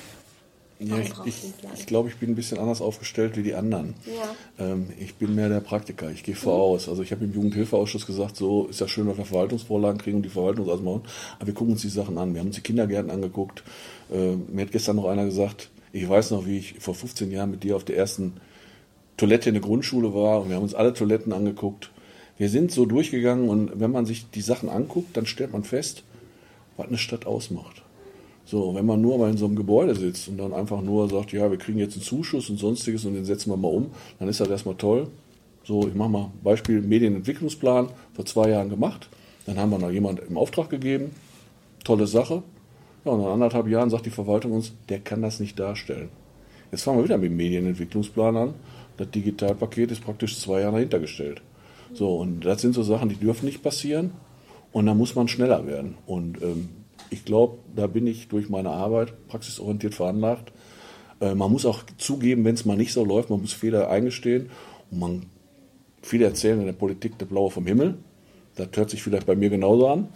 Ja, 0.80 0.96
ich, 0.98 1.12
ich, 1.24 1.52
ich 1.76 1.86
glaube, 1.86 2.08
ich 2.08 2.16
bin 2.18 2.30
ein 2.30 2.34
bisschen 2.36 2.58
anders 2.58 2.80
aufgestellt 2.80 3.36
wie 3.36 3.42
die 3.42 3.54
anderen. 3.54 3.94
Ja. 4.06 4.64
Ähm, 4.64 4.90
ich 5.00 5.16
bin 5.16 5.34
mehr 5.34 5.48
der 5.48 5.60
Praktiker. 5.60 6.08
Ich 6.10 6.22
gehe 6.22 6.36
voraus. 6.36 6.86
Mhm. 6.86 6.90
Also 6.90 7.02
ich 7.02 7.10
habe 7.10 7.24
im 7.24 7.34
Jugendhilfeausschuss 7.34 8.06
gesagt, 8.06 8.36
so 8.36 8.66
ist 8.66 8.80
ja 8.80 8.86
schön, 8.86 9.08
dass 9.08 9.18
wir 9.18 9.24
Verwaltungsvorlagen 9.24 10.00
kriegen 10.00 10.18
und 10.18 10.22
die 10.22 10.28
Verwaltung 10.28 10.68
alles 10.68 10.80
machen. 10.80 11.02
Aber 11.38 11.48
wir 11.48 11.54
gucken 11.54 11.72
uns 11.72 11.82
die 11.82 11.88
Sachen 11.88 12.16
an. 12.16 12.32
Wir 12.32 12.40
haben 12.40 12.48
uns 12.48 12.56
die 12.56 12.62
Kindergärten 12.62 13.10
angeguckt. 13.10 13.64
Äh, 14.12 14.36
mir 14.36 14.62
hat 14.62 14.72
gestern 14.72 14.96
noch 14.96 15.06
einer 15.06 15.24
gesagt, 15.24 15.68
ich 15.92 16.08
weiß 16.08 16.30
noch, 16.30 16.46
wie 16.46 16.58
ich 16.58 16.76
vor 16.78 16.94
15 16.94 17.32
Jahren 17.32 17.50
mit 17.50 17.64
dir 17.64 17.74
auf 17.74 17.84
der 17.84 17.96
ersten 17.96 18.34
Toilette 19.16 19.50
in 19.50 19.54
der 19.54 19.62
Grundschule 19.62 20.14
war 20.14 20.42
und 20.42 20.48
wir 20.48 20.56
haben 20.56 20.62
uns 20.62 20.74
alle 20.74 20.94
Toiletten 20.94 21.32
angeguckt. 21.32 21.90
Wir 22.36 22.48
sind 22.48 22.70
so 22.70 22.86
durchgegangen 22.86 23.48
und 23.48 23.80
wenn 23.80 23.90
man 23.90 24.06
sich 24.06 24.30
die 24.30 24.42
Sachen 24.42 24.68
anguckt, 24.68 25.16
dann 25.16 25.26
stellt 25.26 25.52
man 25.52 25.64
fest, 25.64 26.04
was 26.78 26.88
eine 26.88 26.97
Stadt 26.97 27.26
ausmacht. 27.26 27.82
So, 28.47 28.75
wenn 28.75 28.87
man 28.87 29.02
nur 29.02 29.18
mal 29.18 29.30
in 29.30 29.37
so 29.37 29.44
einem 29.44 29.56
Gebäude 29.56 29.94
sitzt 29.94 30.28
und 30.28 30.38
dann 30.38 30.54
einfach 30.54 30.80
nur 30.80 31.11
sagt, 31.11 31.32
ja, 31.32 31.50
wir 31.50 31.58
kriegen 31.58 31.78
jetzt 31.78 31.97
einen 31.97 32.02
Zuschuss 32.02 32.49
und 32.49 32.58
sonstiges 32.58 33.04
und 33.04 33.12
den 33.12 33.26
setzen 33.26 33.50
wir 33.50 33.58
mal 33.58 33.68
um, 33.68 33.90
dann 34.18 34.28
ist 34.28 34.40
das 34.40 34.49
erstmal 34.49 34.76
toll. 34.76 35.08
So, 35.64 35.87
ich 35.87 35.94
mache 35.94 36.08
mal 36.08 36.30
Beispiel 36.42 36.80
Medienentwicklungsplan, 36.80 37.90
vor 38.14 38.25
zwei 38.25 38.49
Jahren 38.49 38.70
gemacht. 38.70 39.11
Dann 39.44 39.58
haben 39.58 39.70
wir 39.70 39.78
noch 39.78 39.90
jemand 39.90 40.20
im 40.20 40.38
Auftrag 40.38 40.70
gegeben. 40.70 41.11
Tolle 41.85 42.06
Sache. 42.06 42.42
Ja, 43.04 43.12
und 43.12 43.23
nach 43.23 43.32
anderthalb 43.32 43.68
Jahren 43.68 43.90
sagt 43.90 44.06
die 44.06 44.11
Verwaltung 44.11 44.52
uns, 44.52 44.73
der 44.88 45.00
kann 45.00 45.20
das 45.20 45.40
nicht 45.40 45.58
darstellen. 45.58 46.08
Jetzt 46.73 46.85
fangen 46.85 46.99
wir 46.99 47.04
wieder 47.04 47.18
mit 47.18 47.30
dem 47.30 47.37
Medienentwicklungsplan 47.37 48.37
an. 48.37 48.54
Das 48.97 49.11
Digitalpaket 49.11 49.90
ist 49.90 50.02
praktisch 50.02 50.38
zwei 50.38 50.61
Jahre 50.61 50.76
dahinter 50.76 51.00
gestellt. 51.00 51.42
So, 51.92 52.16
und 52.16 52.47
das 52.47 52.62
sind 52.62 52.75
so 52.75 52.82
Sachen, 52.82 53.08
die 53.11 53.16
dürfen 53.16 53.47
nicht 53.47 53.62
passieren. 53.62 54.12
Und 54.72 54.87
da 54.87 54.94
muss 54.94 55.14
man 55.14 55.28
schneller 55.28 55.66
werden. 55.66 55.96
Und 56.06 56.42
ähm, 56.42 56.68
ich 57.10 57.25
glaube, 57.25 57.58
da 57.75 57.87
bin 57.87 58.06
ich 58.06 58.28
durch 58.28 58.48
meine 58.48 58.70
Arbeit 58.70 59.28
praxisorientiert 59.28 59.94
veranlagt. 59.94 60.52
Äh, 61.20 61.34
man 61.34 61.50
muss 61.50 61.66
auch 61.66 61.82
zugeben, 61.96 62.44
wenn 62.44 62.54
es 62.54 62.64
mal 62.64 62.76
nicht 62.76 62.92
so 62.92 63.04
läuft, 63.04 63.30
man 63.30 63.40
muss 63.40 63.52
Fehler 63.52 63.90
eingestehen. 63.90 64.50
Und 64.90 64.98
man, 64.98 65.26
viele 66.02 66.26
erzählen 66.26 66.60
in 66.60 66.66
der 66.66 66.72
Politik 66.72 67.18
der 67.18 67.26
Blaue 67.26 67.50
vom 67.50 67.66
Himmel. 67.66 67.98
Das 68.56 68.68
hört 68.75 68.90
sich 68.90 69.02
vielleicht 69.02 69.26
bei 69.26 69.37
mir 69.37 69.50
genauso 69.50 69.88
an. 69.88 70.08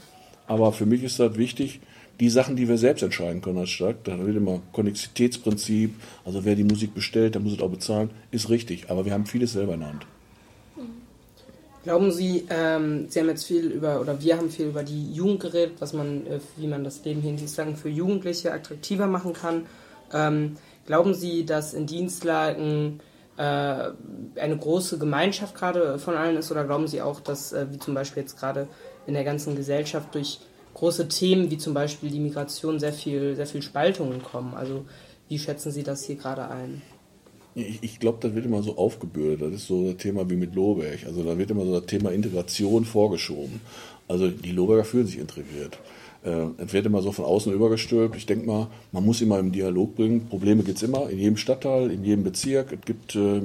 Aber 0.47 0.73
für 0.73 0.87
mich 0.87 1.02
ist 1.02 1.18
das 1.18 1.37
wichtig, 1.37 1.80
die 2.21 2.28
Sachen, 2.28 2.56
die 2.56 2.68
wir 2.68 2.78
selbst 2.78 3.02
entscheiden 3.02 3.40
können 3.40 3.59
als 3.59 3.71
Stadt, 3.71 3.97
da 4.04 4.18
wird 4.25 4.37
immer 4.37 4.61
Konnexitätsprinzip, 4.73 5.94
also 6.25 6.44
wer 6.44 6.54
die 6.54 6.64
Musik 6.64 6.94
bestellt, 6.94 7.35
der 7.35 7.42
muss 7.42 7.54
es 7.54 7.61
auch 7.61 7.71
bezahlen, 7.71 8.11
ist 8.30 8.50
richtig. 8.50 8.90
Aber 8.90 9.04
wir 9.04 9.12
haben 9.12 9.26
vieles 9.26 9.52
selber 9.52 9.75
in 9.75 9.80
der 9.80 9.88
Hand. 9.88 10.06
Glauben 11.82 12.12
Sie, 12.12 12.46
ähm, 12.48 13.06
Sie 13.08 13.18
haben 13.18 13.28
jetzt 13.28 13.44
viel 13.44 13.66
über, 13.66 14.00
oder 14.00 14.20
wir 14.22 14.36
haben 14.36 14.50
viel 14.50 14.66
über 14.66 14.84
die 14.84 15.12
Jugend 15.12 15.40
geredet, 15.40 15.74
was 15.80 15.92
man, 15.92 16.26
äh, 16.26 16.38
wie 16.56 16.68
man 16.68 16.84
das 16.84 17.04
Leben 17.04 17.20
hier 17.20 17.30
in 17.30 17.36
Dienstlagen 17.36 17.76
für 17.76 17.88
Jugendliche 17.88 18.52
attraktiver 18.52 19.08
machen 19.08 19.32
kann. 19.32 19.66
Ähm, 20.12 20.56
glauben 20.86 21.12
Sie, 21.12 21.44
dass 21.44 21.74
in 21.74 21.86
Dienstlagen 21.86 23.00
äh, 23.36 23.42
eine 23.42 24.56
große 24.58 24.98
Gemeinschaft 24.98 25.56
gerade 25.56 25.98
von 25.98 26.14
allen 26.14 26.36
ist, 26.36 26.52
oder 26.52 26.64
glauben 26.64 26.86
Sie 26.86 27.02
auch, 27.02 27.18
dass, 27.18 27.52
äh, 27.52 27.66
wie 27.70 27.78
zum 27.78 27.94
Beispiel 27.94 28.22
jetzt 28.22 28.38
gerade 28.38 28.68
in 29.08 29.14
der 29.14 29.24
ganzen 29.24 29.56
Gesellschaft 29.56 30.14
durch 30.14 30.38
große 30.74 31.08
Themen 31.08 31.50
wie 31.50 31.58
zum 31.58 31.74
Beispiel 31.74 32.10
die 32.10 32.20
Migration 32.20 32.78
sehr 32.78 32.92
viel, 32.92 33.34
sehr 33.34 33.46
viel 33.46 33.62
Spaltungen 33.62 34.22
kommen? 34.22 34.54
Also 34.54 34.84
wie 35.28 35.38
schätzen 35.38 35.72
Sie 35.72 35.82
das 35.82 36.04
hier 36.04 36.16
gerade 36.16 36.48
ein? 36.48 36.82
Ich, 37.54 37.82
ich 37.82 38.00
glaube, 38.00 38.18
das 38.21 38.35
wird 38.35 38.47
immer 38.47 38.62
so 38.62 38.76
aufgebürdet. 38.76 39.42
Das 39.42 39.52
ist 39.52 39.66
so 39.66 39.90
das 39.90 39.97
Thema 39.97 40.28
wie 40.30 40.37
mit 40.37 40.54
Lohberg. 40.54 41.00
Also 41.06 41.23
da 41.23 41.37
wird 41.37 41.50
immer 41.50 41.64
so 41.64 41.78
das 41.78 41.87
Thema 41.87 42.11
Integration 42.11 42.85
vorgeschoben. 42.85 43.61
Also 44.09 44.28
die 44.28 44.52
Lohberger 44.52 44.85
fühlen 44.85 45.06
sich 45.06 45.18
integriert. 45.18 45.78
Äh, 46.25 46.47
es 46.59 46.73
wird 46.73 46.87
immer 46.87 47.02
so 47.02 47.12
von 47.12 47.25
außen 47.25 47.52
übergestülpt. 47.52 48.16
Ich 48.16 48.26
denke 48.26 48.47
mal, 48.47 48.68
man 48.92 49.04
muss 49.04 49.21
immer 49.21 49.38
im 49.38 49.52
Dialog 49.52 49.97
bringen. 49.97 50.28
Probleme 50.28 50.62
gibt 50.62 50.76
es 50.78 50.82
immer, 50.82 51.11
in 51.11 51.18
jedem 51.18 51.37
Stadtteil, 51.37 51.90
in 51.90 52.04
jedem 52.04 52.25
Bezirk. 52.25 52.73
Es 52.73 52.80
gibt, 52.85 53.16
äh, 53.16 53.42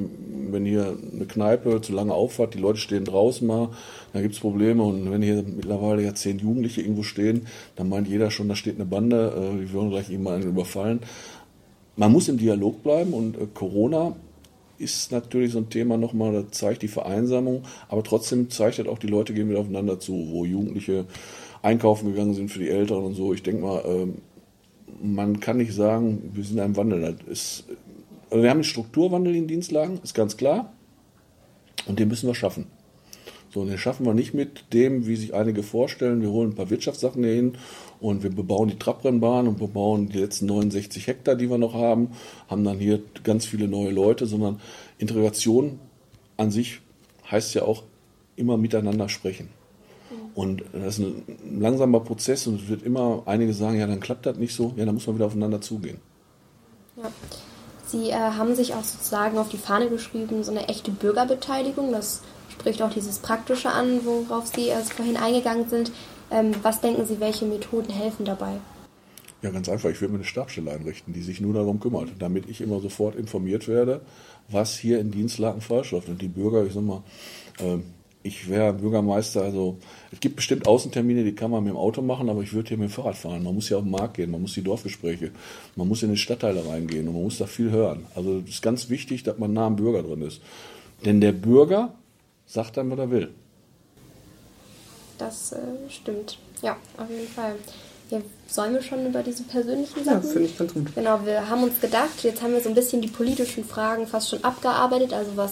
wenn 0.49 0.65
hier 0.65 0.95
eine 1.13 1.25
Kneipe 1.25 1.81
zu 1.81 1.93
lange 1.93 2.13
auffahrt, 2.13 2.53
die 2.53 2.59
Leute 2.59 2.79
stehen 2.79 3.05
draußen 3.05 3.45
mal, 3.45 3.69
dann 4.13 4.21
gibt 4.21 4.35
es 4.35 4.39
Probleme. 4.39 4.83
Und 4.83 5.11
wenn 5.11 5.21
hier 5.21 5.43
mittlerweile 5.43 6.03
ja 6.03 6.13
zehn 6.13 6.39
Jugendliche 6.39 6.81
irgendwo 6.81 7.03
stehen, 7.03 7.47
dann 7.75 7.89
meint 7.89 8.07
jeder 8.07 8.31
schon, 8.31 8.47
da 8.47 8.55
steht 8.55 8.75
eine 8.75 8.85
Bande, 8.85 9.33
äh, 9.35 9.59
wir 9.59 9.71
würden 9.73 9.89
gleich 9.89 10.09
irgendwann 10.09 10.43
überfallen 10.43 10.99
man 11.97 12.11
muss 12.11 12.29
im 12.29 12.37
Dialog 12.37 12.83
bleiben 12.83 13.13
und 13.13 13.37
äh, 13.37 13.47
Corona 13.53 14.15
ist 14.77 15.11
natürlich 15.11 15.51
so 15.51 15.57
ein 15.57 15.69
Thema 15.69 15.97
nochmal, 15.97 16.31
das 16.31 16.51
zeigt 16.51 16.83
die 16.83 16.87
Vereinsamung, 16.87 17.63
aber 17.89 18.03
trotzdem 18.03 18.49
zeigt 18.49 18.79
das 18.79 18.87
auch, 18.87 18.99
die 18.99 19.07
Leute 19.07 19.33
gehen 19.33 19.49
wieder 19.49 19.59
aufeinander 19.59 19.99
zu, 19.99 20.27
wo 20.29 20.45
Jugendliche 20.45 21.05
einkaufen 21.63 22.11
gegangen 22.11 22.35
sind 22.35 22.51
für 22.51 22.59
die 22.59 22.69
Älteren 22.69 23.03
und 23.03 23.15
so. 23.15 23.33
Ich 23.33 23.41
denke 23.41 23.63
mal, 23.63 23.83
ähm, 23.85 24.21
man 25.01 25.39
kann 25.39 25.57
nicht 25.57 25.73
sagen, 25.73 26.31
wir 26.33 26.43
sind 26.43 26.57
in 26.57 26.63
einem 26.63 26.77
Wandel. 26.77 27.17
Ist, 27.27 27.65
also 28.29 28.43
wir 28.43 28.49
haben 28.49 28.57
einen 28.57 28.63
Strukturwandel 28.63 29.35
in 29.35 29.47
Dienstlagen, 29.47 29.99
ist 30.03 30.13
ganz 30.13 30.37
klar. 30.37 30.73
Und 31.87 31.99
den 31.99 32.07
müssen 32.07 32.27
wir 32.27 32.35
schaffen. 32.35 32.67
So, 33.53 33.61
und 33.61 33.67
den 33.67 33.77
schaffen 33.77 34.05
wir 34.05 34.13
nicht 34.13 34.33
mit 34.33 34.73
dem, 34.73 35.07
wie 35.07 35.15
sich 35.15 35.33
einige 35.33 35.63
vorstellen. 35.63 36.21
Wir 36.21 36.29
holen 36.29 36.51
ein 36.51 36.55
paar 36.55 36.69
Wirtschaftssachen 36.69 37.23
hier 37.23 37.33
hin 37.33 37.53
und 37.99 38.23
wir 38.23 38.29
bebauen 38.29 38.69
die 38.69 38.77
Trabrennbahn 38.77 39.47
und 39.47 39.57
bebauen 39.57 40.09
die 40.09 40.19
letzten 40.19 40.47
69 40.47 41.07
Hektar, 41.07 41.35
die 41.35 41.49
wir 41.49 41.57
noch 41.57 41.73
haben, 41.73 42.11
haben 42.49 42.63
dann 42.63 42.79
hier 42.79 43.01
ganz 43.23 43.45
viele 43.45 43.67
neue 43.67 43.91
Leute, 43.91 44.25
sondern 44.25 44.59
Integration 44.97 45.79
an 46.35 46.51
sich 46.51 46.81
heißt 47.29 47.55
ja 47.55 47.63
auch 47.63 47.83
immer 48.35 48.57
miteinander 48.57 49.09
sprechen. 49.09 49.49
Und 50.35 50.63
das 50.71 50.99
ist 50.99 51.05
ein 51.05 51.59
langsamer 51.59 51.99
Prozess 51.99 52.45
und 52.45 52.61
es 52.61 52.69
wird 52.69 52.83
immer 52.83 53.23
einige 53.25 53.53
sagen, 53.53 53.79
ja, 53.79 53.87
dann 53.87 53.99
klappt 53.99 54.27
das 54.27 54.37
nicht 54.37 54.53
so, 54.53 54.71
ja, 54.75 54.85
dann 54.85 54.93
muss 54.93 55.07
man 55.07 55.15
wieder 55.15 55.25
aufeinander 55.25 55.61
zugehen. 55.61 55.97
Ja. 56.95 57.11
Sie 57.87 58.09
äh, 58.09 58.13
haben 58.13 58.53
sich 58.53 58.75
auch 58.75 58.83
sozusagen 58.83 59.37
auf 59.37 59.49
die 59.49 59.57
Fahne 59.57 59.89
geschrieben, 59.89 60.43
so 60.43 60.51
eine 60.51 60.67
echte 60.67 60.91
Bürgerbeteiligung. 60.91 61.91
Das 61.91 62.21
spricht 62.49 62.81
auch 62.81 62.91
dieses 62.91 63.19
Praktische 63.19 63.69
an, 63.69 64.01
worauf 64.05 64.47
Sie 64.47 64.71
also 64.71 64.91
vorhin 64.91 65.17
eingegangen 65.17 65.69
sind. 65.69 65.91
Ähm, 66.31 66.51
was 66.61 66.81
denken 66.81 67.05
Sie, 67.05 67.19
welche 67.19 67.45
Methoden 67.45 67.91
helfen 67.91 68.25
dabei? 68.25 68.53
Ja, 69.41 69.51
ganz 69.51 69.69
einfach. 69.69 69.89
Ich 69.89 70.01
würde 70.01 70.13
mir 70.13 70.19
eine 70.19 70.25
Stabstelle 70.25 70.71
einrichten, 70.71 71.13
die 71.13 71.21
sich 71.21 71.41
nur 71.41 71.53
darum 71.53 71.79
kümmert, 71.79 72.09
damit 72.19 72.49
ich 72.49 72.59
immer 72.59 72.79
sofort 72.79 73.15
informiert 73.15 73.67
werde, 73.67 74.01
was 74.49 74.77
hier 74.77 74.99
in 74.99 75.11
Dienstlagen 75.11 75.61
falsch 75.61 75.91
läuft. 75.91 76.09
Und 76.09 76.21
die 76.21 76.27
Bürger, 76.27 76.65
ich 76.65 76.73
sag 76.73 76.83
mal, 76.83 77.03
äh, 77.59 77.77
ich 78.23 78.49
wäre 78.49 78.73
Bürgermeister, 78.73 79.41
also 79.41 79.77
es 80.11 80.19
gibt 80.19 80.35
bestimmt 80.35 80.67
Außentermine, 80.67 81.23
die 81.23 81.33
kann 81.33 81.51
man 81.51 81.63
mit 81.63 81.73
dem 81.73 81.77
Auto 81.77 82.01
machen, 82.01 82.29
aber 82.29 82.41
ich 82.41 82.53
würde 82.53 82.69
hier 82.69 82.77
mit 82.77 82.89
dem 82.89 82.91
Fahrrad 82.91 83.15
fahren. 83.15 83.43
Man 83.43 83.55
muss 83.55 83.69
ja 83.69 83.77
auf 83.77 83.83
den 83.83 83.91
Markt 83.91 84.15
gehen, 84.15 84.31
man 84.31 84.41
muss 84.41 84.53
die 84.53 84.63
Dorfgespräche, 84.63 85.31
man 85.75 85.87
muss 85.87 86.03
in 86.03 86.09
die 86.09 86.17
Stadtteile 86.17 86.67
reingehen 86.67 87.07
und 87.07 87.13
man 87.13 87.23
muss 87.23 87.37
da 87.37 87.45
viel 87.45 87.71
hören. 87.71 88.05
Also 88.15 88.39
es 88.39 88.55
ist 88.55 88.61
ganz 88.61 88.89
wichtig, 88.89 89.23
dass 89.23 89.37
man 89.37 89.53
nah 89.53 89.67
am 89.67 89.75
Bürger 89.75 90.03
drin 90.03 90.23
ist. 90.23 90.41
Denn 91.05 91.21
der 91.21 91.31
Bürger 91.31 91.93
sagt 92.47 92.77
dann, 92.77 92.89
was 92.89 92.99
er 92.99 93.11
will. 93.11 93.33
Das 95.17 95.51
äh, 95.51 95.57
stimmt. 95.89 96.37
Ja, 96.61 96.77
auf 96.97 97.09
jeden 97.09 97.27
Fall. 97.27 97.55
Ja, 98.09 98.19
sollen 98.47 98.73
wir 98.73 98.81
schon 98.81 99.05
über 99.05 99.21
diese 99.21 99.43
persönlichen 99.43 100.03
Sachen? 100.03 100.23
Ja, 100.23 100.29
finde 100.29 100.47
ich 100.47 100.57
ganz 100.57 100.73
gut. 100.73 100.95
Genau, 100.95 101.25
wir 101.25 101.49
haben 101.49 101.63
uns 101.63 101.79
gedacht, 101.81 102.23
jetzt 102.23 102.41
haben 102.41 102.53
wir 102.53 102.61
so 102.61 102.69
ein 102.69 102.75
bisschen 102.75 103.01
die 103.01 103.09
politischen 103.09 103.65
Fragen 103.65 104.07
fast 104.07 104.29
schon 104.29 104.43
abgearbeitet, 104.43 105.13
also 105.13 105.35
was, 105.35 105.51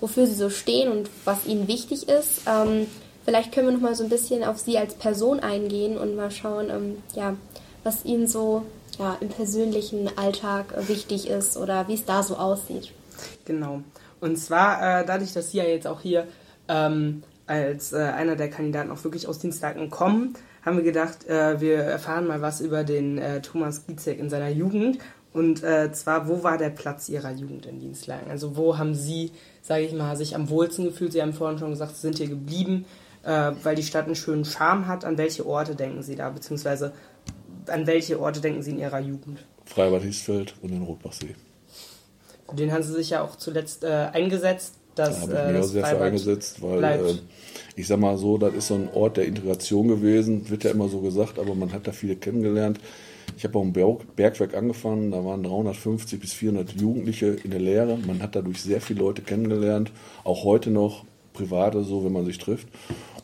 wofür 0.00 0.26
sie 0.26 0.34
so 0.34 0.48
stehen 0.48 0.90
und 0.90 1.10
was 1.24 1.46
ihnen 1.46 1.68
wichtig 1.68 2.08
ist. 2.08 2.42
Ähm, 2.46 2.86
vielleicht 3.24 3.52
können 3.52 3.66
wir 3.68 3.74
noch 3.74 3.80
mal 3.80 3.94
so 3.94 4.04
ein 4.04 4.08
bisschen 4.08 4.44
auf 4.44 4.58
sie 4.58 4.78
als 4.78 4.94
Person 4.94 5.40
eingehen 5.40 5.98
und 5.98 6.16
mal 6.16 6.30
schauen, 6.30 6.70
ähm, 6.70 7.02
ja, 7.14 7.36
was 7.84 8.04
ihnen 8.06 8.26
so 8.26 8.64
ja, 8.98 9.18
im 9.20 9.28
persönlichen 9.28 10.16
Alltag 10.16 10.74
wichtig 10.88 11.28
ist 11.28 11.56
oder 11.56 11.86
wie 11.88 11.94
es 11.94 12.04
da 12.06 12.22
so 12.22 12.36
aussieht. 12.36 12.92
Genau. 13.44 13.82
Und 14.20 14.36
zwar 14.36 15.00
äh, 15.00 15.06
dadurch, 15.06 15.32
dass 15.32 15.50
Sie 15.50 15.58
ja 15.58 15.64
jetzt 15.64 15.86
auch 15.86 16.00
hier 16.00 16.26
ähm, 16.68 17.22
als 17.46 17.92
äh, 17.92 17.98
einer 17.98 18.36
der 18.36 18.50
Kandidaten 18.50 18.90
auch 18.90 19.02
wirklich 19.02 19.26
aus 19.26 19.38
Dienstlaken 19.38 19.90
kommen, 19.90 20.34
haben 20.62 20.76
wir 20.76 20.84
gedacht, 20.84 21.26
äh, 21.26 21.60
wir 21.60 21.78
erfahren 21.78 22.26
mal 22.26 22.42
was 22.42 22.60
über 22.60 22.84
den 22.84 23.18
äh, 23.18 23.40
Thomas 23.40 23.86
Gizek 23.86 24.18
in 24.18 24.30
seiner 24.30 24.50
Jugend. 24.50 24.98
Und 25.32 25.62
äh, 25.62 25.92
zwar, 25.92 26.28
wo 26.28 26.42
war 26.42 26.58
der 26.58 26.70
Platz 26.70 27.08
Ihrer 27.08 27.30
Jugend 27.30 27.66
in 27.66 27.78
Dienstlaken? 27.78 28.30
Also 28.30 28.56
wo 28.56 28.78
haben 28.78 28.94
Sie, 28.94 29.30
sage 29.62 29.84
ich 29.84 29.92
mal, 29.92 30.16
sich 30.16 30.34
am 30.34 30.48
wohlsten 30.48 30.84
gefühlt? 30.84 31.12
Sie 31.12 31.22
haben 31.22 31.32
vorhin 31.32 31.58
schon 31.58 31.70
gesagt, 31.70 31.94
Sie 31.94 32.02
sind 32.02 32.18
hier 32.18 32.28
geblieben, 32.28 32.84
äh, 33.22 33.52
weil 33.62 33.76
die 33.76 33.82
Stadt 33.82 34.06
einen 34.06 34.16
schönen 34.16 34.44
Charme 34.44 34.86
hat. 34.86 35.04
An 35.04 35.18
welche 35.18 35.46
Orte 35.46 35.76
denken 35.76 36.02
Sie 36.02 36.16
da? 36.16 36.30
Beziehungsweise 36.30 36.92
an 37.68 37.86
welche 37.86 38.20
Orte 38.20 38.40
denken 38.40 38.62
Sie 38.62 38.72
in 38.72 38.78
Ihrer 38.78 39.00
Jugend? 39.00 39.44
Freibad 39.64 40.02
Hiesfeld 40.02 40.54
und 40.62 40.72
den 40.72 40.82
Rotbachsee. 40.82 41.36
Den 42.52 42.72
haben 42.72 42.82
Sie 42.82 42.92
sich 42.92 43.10
ja 43.10 43.22
auch 43.22 43.36
zuletzt 43.36 43.84
äh, 43.84 44.08
eingesetzt. 44.12 44.74
Dass, 44.94 45.26
da 45.26 45.38
habe 45.38 45.50
ich 45.50 45.56
mich 45.56 45.62
auch 45.62 45.68
sehr 45.68 45.86
für 45.86 46.00
eingesetzt, 46.00 46.62
weil 46.62 46.84
äh, 46.84 47.14
ich 47.76 47.86
sag 47.86 48.00
mal 48.00 48.18
so, 48.18 48.38
das 48.38 48.54
ist 48.54 48.66
so 48.66 48.74
ein 48.74 48.88
Ort 48.92 49.16
der 49.16 49.24
Integration 49.24 49.88
gewesen, 49.88 50.50
wird 50.50 50.64
ja 50.64 50.72
immer 50.72 50.88
so 50.88 51.00
gesagt, 51.00 51.38
aber 51.38 51.54
man 51.54 51.72
hat 51.72 51.86
da 51.86 51.92
viele 51.92 52.16
kennengelernt. 52.16 52.80
Ich 53.36 53.44
habe 53.44 53.58
auch 53.58 53.62
im 53.62 53.72
Bergwerk 53.72 54.54
angefangen, 54.54 55.12
da 55.12 55.24
waren 55.24 55.42
350 55.42 56.20
bis 56.20 56.32
400 56.32 56.78
Jugendliche 56.78 57.28
in 57.28 57.52
der 57.52 57.60
Lehre. 57.60 57.96
Man 57.96 58.20
hat 58.20 58.34
dadurch 58.34 58.60
sehr 58.60 58.80
viele 58.80 59.00
Leute 59.00 59.22
kennengelernt, 59.22 59.92
auch 60.24 60.44
heute 60.44 60.70
noch 60.70 61.04
private 61.32 61.84
so, 61.84 62.04
wenn 62.04 62.12
man 62.12 62.26
sich 62.26 62.38
trifft. 62.38 62.68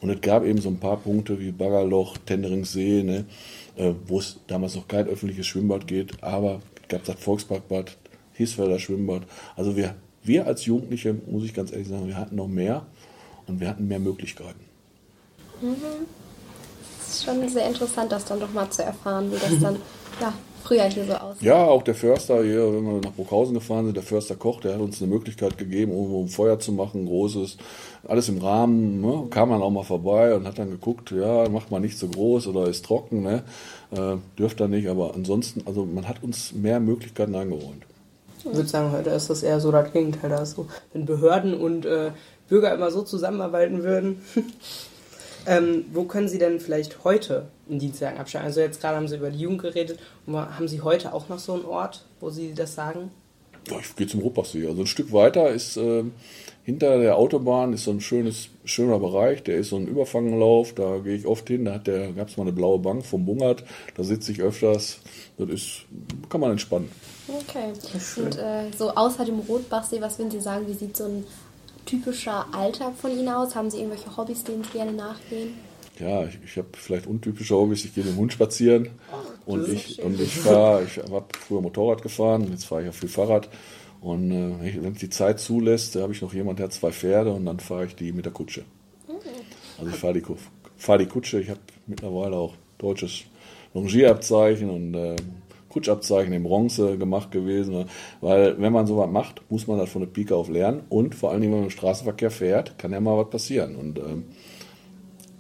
Und 0.01 0.11
es 0.11 0.21
gab 0.21 0.45
eben 0.45 0.61
so 0.61 0.69
ein 0.69 0.79
paar 0.79 0.99
Punkte 0.99 1.41
wie 1.41 1.53
Baggerloch, 1.53 2.17
Tenderingsee, 2.19 3.03
ne, 3.03 3.25
äh, 3.77 3.93
wo 4.07 4.19
es 4.19 4.39
damals 4.47 4.75
noch 4.75 4.89
kein 4.89 5.07
öffentliches 5.09 5.47
Schwimmbad 5.47 5.87
geht, 5.87 6.23
aber 6.23 6.61
gab 6.89 7.05
das 7.05 7.17
Volksparkbad, 7.19 7.97
Hiesfelder 8.37 8.79
Schwimmbad. 8.79 9.23
Also 9.57 9.77
wir, 9.77 9.95
wir 10.23 10.47
als 10.47 10.65
Jugendliche, 10.65 11.15
muss 11.27 11.45
ich 11.45 11.55
ganz 11.55 11.73
ehrlich 11.73 11.89
sagen, 11.89 12.07
wir 12.07 12.17
hatten 12.17 12.37
noch 12.37 12.49
mehr 12.49 12.87
und 13.47 13.61
wir 13.61 13.69
hatten 13.69 13.89
mehr 13.89 14.01
Möglichkeiten. 14.01 14.61
Mhm. 15.61 15.77
Das 16.99 17.15
ist 17.15 17.25
schon 17.25 17.49
sehr 17.49 17.69
interessant, 17.69 18.13
das 18.13 18.25
dann 18.25 18.41
doch 18.41 18.53
mal 18.53 18.69
zu 18.71 18.83
erfahren, 18.83 19.31
wie 19.31 19.39
das 19.39 19.59
dann 19.61 19.77
ja, 20.21 20.33
früher 20.65 20.85
hier 20.85 21.05
so 21.05 21.15
aussieht. 21.15 21.43
Ja, 21.43 21.65
auch 21.65 21.83
der 21.83 21.95
Förster 21.95 22.43
hier, 22.43 22.73
wenn 22.73 22.85
wir 22.85 23.01
nach 23.01 23.13
Bruckhausen 23.13 23.55
gefahren 23.55 23.87
sind, 23.87 23.97
der 23.97 24.03
Förster 24.03 24.35
Koch, 24.35 24.61
der 24.61 24.75
hat 24.75 24.81
uns 24.81 25.01
eine 25.01 25.11
Möglichkeit 25.11 25.57
gegeben, 25.57 25.93
ein 25.93 26.29
Feuer 26.29 26.59
zu 26.59 26.73
machen, 26.73 27.07
großes, 27.07 27.57
alles 28.07 28.29
im 28.29 28.39
Rahmen. 28.39 29.01
Ne? 29.01 29.27
Kam 29.31 29.51
man 29.51 29.63
auch 29.63 29.71
mal 29.71 29.85
vorbei 29.85 30.35
und 30.35 30.47
hat 30.47 30.59
dann 30.59 30.71
geguckt, 30.71 31.11
ja, 31.13 31.49
macht 31.49 31.71
man 31.71 31.83
nicht 31.83 31.99
so 31.99 32.09
groß 32.09 32.49
oder 32.49 32.69
ist 32.69 32.85
trocken, 32.85 33.23
ne? 33.23 33.45
Äh, 33.93 34.17
dürft 34.37 34.61
er 34.61 34.69
nicht, 34.69 34.89
aber 34.89 35.15
ansonsten, 35.15 35.63
also 35.67 35.85
man 35.85 36.09
hat 36.09 36.23
uns 36.23 36.53
mehr 36.53 36.81
Möglichkeiten 36.81 37.35
eingeräumt. 37.35 37.85
Ich 38.49 38.57
würde 38.57 38.69
sagen, 38.69 38.93
heute 38.93 39.11
ist 39.11 39.29
das 39.29 39.43
eher 39.43 39.61
so 39.61 39.73
das 39.73 39.93
Gegenteil. 39.93 40.31
Da 40.31 40.47
so, 40.47 40.69
wenn 40.93 41.05
Behörden 41.05 41.55
und 41.55 41.85
äh, 41.85 42.13
Bürger 42.49 42.73
immer 42.73 42.91
so 42.91 43.03
zusammenarbeiten 43.03 43.83
würden. 43.83 44.23
ähm, 45.47 45.85
wo 45.93 46.05
können 46.05 46.29
Sie 46.29 46.39
denn 46.39 46.61
vielleicht 46.61 47.03
heute 47.05 47.47
in 47.69 47.81
Dienstlagen 47.81 48.19
abschalten? 48.19 48.47
Also 48.47 48.61
jetzt 48.61 48.81
gerade 48.81 48.97
haben 48.97 49.09
Sie 49.09 49.17
über 49.17 49.31
die 49.31 49.41
Jugend 49.41 49.63
geredet. 49.63 49.99
Haben 50.27 50.69
Sie 50.69 50.81
heute 50.81 51.13
auch 51.13 51.29
noch 51.29 51.41
so 51.41 51.55
einen 51.55 51.65
Ort, 51.65 52.05
wo 52.21 52.31
Sie 52.31 52.55
das 52.55 52.75
sagen? 52.75 53.11
Ja, 53.69 53.79
ich 53.81 53.97
gehe 53.97 54.07
zum 54.07 54.21
Ruppachsee. 54.21 54.67
Also 54.67 54.83
ein 54.83 54.87
Stück 54.87 55.13
weiter 55.13 55.51
ist 55.51 55.77
äh, 55.77 56.05
hinter 56.67 56.99
der 56.99 57.17
Autobahn 57.17 57.73
ist 57.73 57.85
so 57.85 57.93
ein 57.93 58.01
schönes, 58.01 58.49
schöner 58.65 58.99
Bereich. 58.99 59.45
Der 59.45 59.57
ist 59.57 59.69
so 59.69 59.77
ein 59.77 59.87
Überfangenlauf. 59.87 60.75
Da 60.75 60.99
gehe 60.99 61.15
ich 61.15 61.25
oft 61.25 61.47
hin. 61.47 61.65
Da 61.65 61.75
hat 61.75 61.87
der, 61.87 62.13
gab 62.13 62.29
es 62.29 62.37
mal 62.37 62.43
eine 62.43 62.53
blaue 62.53 62.81
Bank 62.81 63.07
vom 63.07 63.25
Bungert. 63.25 63.63
Da 63.97 64.03
sitze 64.03 64.33
ich 64.33 64.41
öfters. 64.41 64.99
Das 65.39 65.49
ist, 65.49 65.85
kann 66.29 66.41
man 66.41 66.51
entspannen. 66.51 66.91
Okay. 67.29 67.73
Und 68.17 68.37
äh, 68.37 68.73
so 68.77 68.91
außer 68.91 69.25
dem 69.25 69.39
Rotbachsee, 69.39 70.01
was 70.01 70.19
würden 70.19 70.33
Sie 70.33 70.41
sagen, 70.41 70.67
wie 70.67 70.75
sieht 70.75 70.97
so 70.97 71.05
ein 71.05 71.25
typischer 71.85 72.47
Alltag 72.53 72.95
von 72.97 73.13
Ihnen 73.13 73.29
aus? 73.29 73.55
Haben 73.55 73.71
Sie 73.71 73.79
irgendwelche 73.79 74.17
Hobbys, 74.17 74.43
denen 74.43 74.65
Sie 74.65 74.71
gerne 74.71 74.93
nachgehen? 74.93 75.55
Ja, 76.01 76.25
ich, 76.25 76.39
ich 76.45 76.57
habe 76.57 76.69
vielleicht 76.73 77.07
untypische 77.07 77.55
Hobbys. 77.55 77.85
Ich 77.85 77.95
gehe 77.95 78.03
mit 78.03 78.15
dem 78.15 78.19
Hund 78.19 78.33
spazieren 78.33 78.91
Ach, 79.13 79.26
und, 79.47 79.69
ich, 79.69 80.03
und 80.03 80.21
ich 80.21 80.37
fahre, 80.37 80.85
ich 80.85 80.99
habe 80.99 81.27
früher 81.39 81.61
Motorrad 81.61 82.03
gefahren, 82.03 82.49
jetzt 82.51 82.65
fahre 82.65 82.83
ich 82.83 82.87
ja 82.87 82.93
viel 82.93 83.09
Fahrrad. 83.09 83.49
Und 84.01 84.31
äh, 84.31 84.83
wenn 84.83 84.93
es 84.93 84.99
die 84.99 85.09
Zeit 85.09 85.41
zulässt, 85.41 85.97
habe 85.97 86.13
ich 86.13 86.21
noch 86.21 86.35
jemand, 86.35 86.59
der 86.59 86.65
hat 86.65 86.73
zwei 86.73 86.91
Pferde 86.91 87.33
und 87.33 87.47
dann 87.47 87.61
fahre 87.61 87.87
ich 87.87 87.95
die 87.95 88.13
mit 88.13 88.25
der 88.25 88.33
Kutsche. 88.33 88.65
Mhm. 89.09 89.15
Also 89.79 89.91
ich 89.91 89.97
fahre 89.97 90.15
die, 90.15 90.23
fahr 90.77 90.99
die 90.99 91.07
Kutsche. 91.07 91.41
Ich 91.41 91.49
habe 91.49 91.61
mittlerweile 91.87 92.37
auch 92.37 92.55
deutsches 92.79 93.23
Longierabzeichen 93.73 94.69
und 94.69 94.95
äh, 94.95 95.17
Kutschabzeichen 95.69 96.33
in 96.33 96.43
Bronze 96.43 96.99
gemacht 96.99 97.31
gewesen. 97.31 97.75
Ne? 97.75 97.87
Weil 98.21 98.61
wenn 98.61 98.73
man 98.73 98.87
sowas 98.87 99.11
macht, 99.11 99.43
muss 99.51 99.67
man 99.67 99.79
das 99.79 99.91
von 99.91 100.03
der 100.03 100.09
Pike 100.09 100.35
auf 100.35 100.49
lernen. 100.49 100.83
Und 100.89 101.15
vor 101.15 101.31
allen 101.31 101.41
Dingen, 101.41 101.53
wenn 101.53 101.61
man 101.61 101.69
im 101.69 101.71
Straßenverkehr 101.71 102.31
fährt, 102.31 102.79
kann 102.79 102.93
ja 102.93 103.01
mal 103.01 103.19
was 103.19 103.31
passieren. 103.31 103.77
Und 103.77 103.99
ähm, 103.99 104.25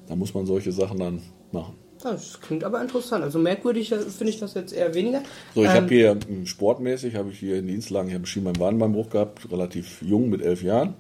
da 0.06 0.14
muss 0.14 0.34
man 0.34 0.46
solche 0.46 0.72
Sachen 0.72 0.98
dann 0.98 1.22
machen. 1.52 1.74
Das 2.02 2.40
klingt 2.40 2.62
aber 2.62 2.80
interessant. 2.80 3.24
Also 3.24 3.38
merkwürdig 3.38 3.88
finde 3.88 4.30
ich 4.30 4.38
das 4.38 4.54
jetzt 4.54 4.72
eher 4.72 4.94
weniger. 4.94 5.22
So, 5.54 5.62
ich 5.62 5.70
ähm, 5.70 5.74
habe 5.74 5.88
hier 5.88 6.18
sportmäßig, 6.44 7.14
habe 7.14 7.30
ich 7.30 7.38
hier 7.38 7.58
in 7.58 7.66
Dienstlagen, 7.66 8.08
ich 8.08 8.14
habe 8.14 8.40
meinen 8.44 8.60
Wadenbeinbruch 8.60 9.10
gehabt, 9.10 9.50
relativ 9.50 10.02
jung 10.02 10.28
mit 10.28 10.42
elf 10.42 10.62
Jahren. 10.62 10.94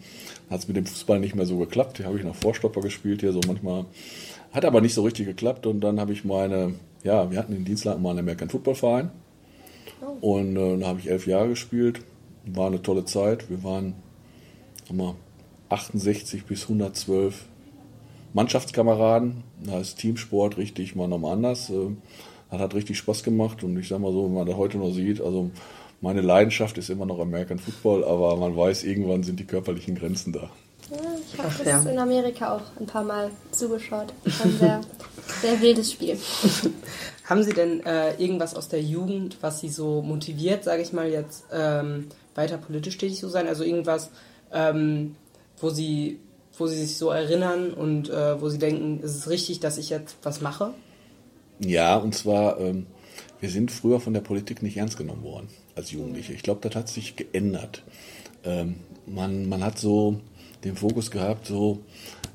Hat 0.50 0.60
es 0.60 0.68
mit 0.68 0.76
dem 0.76 0.86
Fußball 0.86 1.20
nicht 1.20 1.34
mehr 1.34 1.46
so 1.46 1.58
geklappt. 1.58 1.98
Hier 1.98 2.06
habe 2.06 2.18
ich 2.18 2.24
noch 2.24 2.34
Vorstopper 2.34 2.80
gespielt, 2.80 3.20
hier 3.20 3.32
so 3.32 3.40
manchmal. 3.46 3.84
Hat 4.52 4.64
aber 4.64 4.80
nicht 4.80 4.94
so 4.94 5.02
richtig 5.02 5.26
geklappt. 5.26 5.66
Und 5.66 5.80
dann 5.80 6.00
habe 6.00 6.12
ich 6.12 6.24
meine, 6.24 6.74
ja, 7.02 7.30
wir 7.30 7.38
hatten 7.38 7.52
in 7.52 7.64
Dienstlagen 7.64 8.02
mal 8.02 8.10
einen 8.10 8.20
American 8.20 8.48
Football 8.48 8.74
Verein. 8.74 9.10
Und 10.20 10.56
äh, 10.56 10.78
da 10.78 10.86
habe 10.86 11.00
ich 11.00 11.10
elf 11.10 11.26
Jahre 11.26 11.48
gespielt. 11.48 12.00
War 12.46 12.68
eine 12.68 12.80
tolle 12.80 13.04
Zeit. 13.04 13.50
Wir 13.50 13.62
waren 13.64 13.94
mal, 14.90 15.14
68 15.68 16.44
bis 16.44 16.62
112 16.62 17.44
Mannschaftskameraden. 18.36 19.42
Da 19.64 19.80
ist 19.80 19.96
Teamsport 19.96 20.58
richtig 20.58 20.94
mal 20.94 21.08
nochmal 21.08 21.32
anders. 21.32 21.70
Äh, 21.70 21.96
hat, 22.50 22.74
richtig 22.74 22.98
Spaß 22.98 23.22
gemacht. 23.22 23.64
Und 23.64 23.76
ich 23.78 23.88
sage 23.88 24.02
mal 24.02 24.12
so, 24.12 24.24
wenn 24.24 24.34
man 24.34 24.46
das 24.46 24.56
heute 24.56 24.78
noch 24.78 24.92
sieht, 24.92 25.20
also 25.20 25.50
meine 26.00 26.20
Leidenschaft 26.20 26.78
ist 26.78 26.90
immer 26.90 27.06
noch 27.06 27.18
American 27.18 27.58
Football, 27.58 28.04
aber 28.04 28.36
man 28.36 28.56
weiß, 28.56 28.84
irgendwann 28.84 29.22
sind 29.22 29.40
die 29.40 29.46
körperlichen 29.46 29.96
Grenzen 29.96 30.32
da. 30.32 30.50
Ja, 30.90 30.96
ich 31.32 31.38
habe 31.38 31.64
das 31.64 31.84
ja. 31.84 31.90
in 31.90 31.98
Amerika 31.98 32.56
auch 32.56 32.62
ein 32.78 32.86
paar 32.86 33.02
Mal 33.02 33.30
zugeschaut. 33.50 34.12
Ein 34.44 34.52
sehr, 34.58 34.80
sehr 35.40 35.60
wildes 35.60 35.92
Spiel. 35.92 36.16
Haben 37.24 37.42
Sie 37.42 37.54
denn 37.54 37.84
äh, 37.84 38.14
irgendwas 38.22 38.54
aus 38.54 38.68
der 38.68 38.82
Jugend, 38.82 39.38
was 39.40 39.60
Sie 39.60 39.70
so 39.70 40.02
motiviert, 40.02 40.62
sage 40.62 40.82
ich 40.82 40.92
mal 40.92 41.08
jetzt, 41.08 41.46
ähm, 41.52 42.08
weiter 42.36 42.58
politisch 42.58 42.98
tätig 42.98 43.18
zu 43.18 43.28
sein? 43.28 43.48
Also 43.48 43.64
irgendwas, 43.64 44.10
ähm, 44.52 45.16
wo 45.58 45.70
Sie 45.70 46.20
wo 46.58 46.66
Sie 46.66 46.76
sich 46.76 46.96
so 46.96 47.10
erinnern 47.10 47.72
und 47.72 48.10
äh, 48.10 48.40
wo 48.40 48.48
Sie 48.48 48.58
denken, 48.58 49.00
ist 49.00 49.16
es 49.16 49.28
richtig, 49.28 49.60
dass 49.60 49.78
ich 49.78 49.90
jetzt 49.90 50.16
was 50.22 50.40
mache? 50.40 50.72
Ja, 51.60 51.96
und 51.96 52.14
zwar, 52.14 52.60
ähm, 52.60 52.86
wir 53.40 53.50
sind 53.50 53.70
früher 53.70 54.00
von 54.00 54.14
der 54.14 54.20
Politik 54.20 54.62
nicht 54.62 54.76
ernst 54.76 54.98
genommen 54.98 55.22
worden 55.22 55.48
als 55.74 55.90
Jugendliche. 55.90 56.32
Ich 56.32 56.42
glaube, 56.42 56.66
das 56.66 56.76
hat 56.76 56.88
sich 56.88 57.16
geändert. 57.16 57.82
Ähm, 58.44 58.76
man, 59.06 59.48
man 59.48 59.64
hat 59.64 59.78
so 59.78 60.20
den 60.64 60.76
Fokus 60.76 61.10
gehabt, 61.10 61.46
so, 61.46 61.80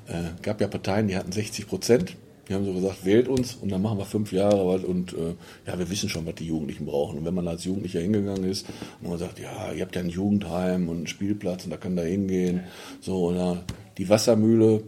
äh, 0.08 0.42
gab 0.42 0.62
ja 0.62 0.68
Parteien, 0.68 1.08
die 1.08 1.18
hatten 1.18 1.32
60 1.32 1.68
Prozent 1.68 2.16
die 2.52 2.56
haben 2.56 2.66
so 2.66 2.74
gesagt, 2.74 3.06
wählt 3.06 3.30
uns 3.30 3.56
und 3.56 3.70
dann 3.70 3.82
machen 3.82 3.98
wir 3.98 4.06
fünf 4.06 4.34
Jahre 4.34 4.68
was 4.68 4.84
und 4.84 5.14
äh, 5.14 5.36
ja, 5.66 5.80
wir 5.80 5.90
wissen 5.90 6.10
schon, 6.10 6.26
was 6.26 6.36
die 6.36 6.48
Jugendlichen 6.48 6.86
brauchen. 6.86 7.20
Und 7.20 7.24
wenn 7.24 7.34
man 7.34 7.48
als 7.48 7.64
Jugendlicher 7.64 8.02
hingegangen 8.02 8.44
ist 8.44 8.68
und 9.02 9.10
man 9.10 9.18
sagt, 9.18 9.40
ja, 9.40 9.72
ihr 9.72 9.82
habt 9.82 9.96
ja 9.96 10.02
ein 10.02 10.10
Jugendheim 10.10 10.90
und 10.90 10.98
einen 10.98 11.08
Spielplatz 11.08 11.64
und 11.64 11.70
da 11.70 11.78
kann 11.78 11.96
da 11.96 12.02
hingehen, 12.02 12.66
so, 13.00 13.30
oder 13.30 13.64
die 14.02 14.10
Wassermühle, 14.10 14.84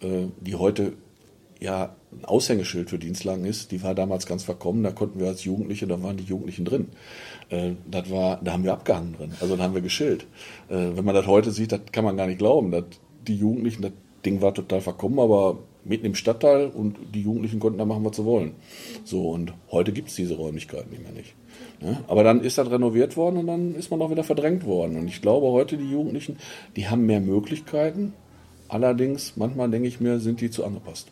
äh, 0.00 0.26
die 0.40 0.54
heute 0.54 0.92
ja 1.58 1.96
ein 2.12 2.24
Aushängeschild 2.24 2.88
für 2.88 3.00
Dienstlagen 3.00 3.44
ist, 3.44 3.72
die 3.72 3.82
war 3.82 3.96
damals 3.96 4.26
ganz 4.26 4.44
verkommen, 4.44 4.84
da 4.84 4.92
konnten 4.92 5.18
wir 5.18 5.26
als 5.26 5.42
Jugendliche, 5.42 5.88
da 5.88 6.00
waren 6.00 6.16
die 6.16 6.24
Jugendlichen 6.24 6.64
drin. 6.64 6.88
Äh, 7.48 7.72
das 7.90 8.10
war, 8.10 8.40
da 8.44 8.52
haben 8.52 8.62
wir 8.62 8.72
abgehangen 8.72 9.16
drin, 9.18 9.32
also 9.40 9.56
da 9.56 9.64
haben 9.64 9.74
wir 9.74 9.80
geschillt. 9.80 10.28
Äh, 10.68 10.94
wenn 10.94 11.04
man 11.04 11.16
das 11.16 11.26
heute 11.26 11.50
sieht, 11.50 11.72
das 11.72 11.80
kann 11.90 12.04
man 12.04 12.16
gar 12.16 12.28
nicht 12.28 12.38
glauben, 12.38 12.70
dass 12.70 12.84
die 13.26 13.34
Jugendlichen, 13.34 13.82
das 13.82 13.92
Ding 14.24 14.40
war 14.40 14.54
total 14.54 14.80
verkommen, 14.80 15.18
aber 15.18 15.58
mitten 15.84 16.06
im 16.06 16.14
Stadtteil 16.14 16.68
und 16.68 16.96
die 17.12 17.22
Jugendlichen 17.22 17.58
konnten 17.58 17.78
da 17.78 17.84
machen, 17.84 18.04
was 18.04 18.16
sie 18.16 18.24
wollen. 18.24 18.52
So, 19.04 19.30
und 19.30 19.52
heute 19.72 19.92
gibt 19.92 20.10
es 20.10 20.14
diese 20.14 20.36
Räumlichkeiten 20.36 20.90
nicht 20.90 21.02
mehr 21.02 21.12
nicht. 21.12 21.34
Ne? 21.80 22.04
Aber 22.06 22.22
dann 22.22 22.40
ist 22.40 22.56
das 22.56 22.70
renoviert 22.70 23.16
worden 23.16 23.38
und 23.38 23.48
dann 23.48 23.74
ist 23.74 23.90
man 23.90 24.00
auch 24.00 24.10
wieder 24.10 24.24
verdrängt 24.24 24.64
worden. 24.64 24.96
Und 24.96 25.08
ich 25.08 25.20
glaube, 25.20 25.48
heute 25.48 25.76
die 25.76 25.90
Jugendlichen, 25.90 26.38
die 26.76 26.88
haben 26.88 27.04
mehr 27.04 27.20
Möglichkeiten. 27.20 28.14
Allerdings, 28.74 29.34
manchmal 29.36 29.70
denke 29.70 29.86
ich 29.86 30.00
mir, 30.00 30.18
sind 30.18 30.40
die 30.40 30.50
zu 30.50 30.64
angepasst. 30.64 31.06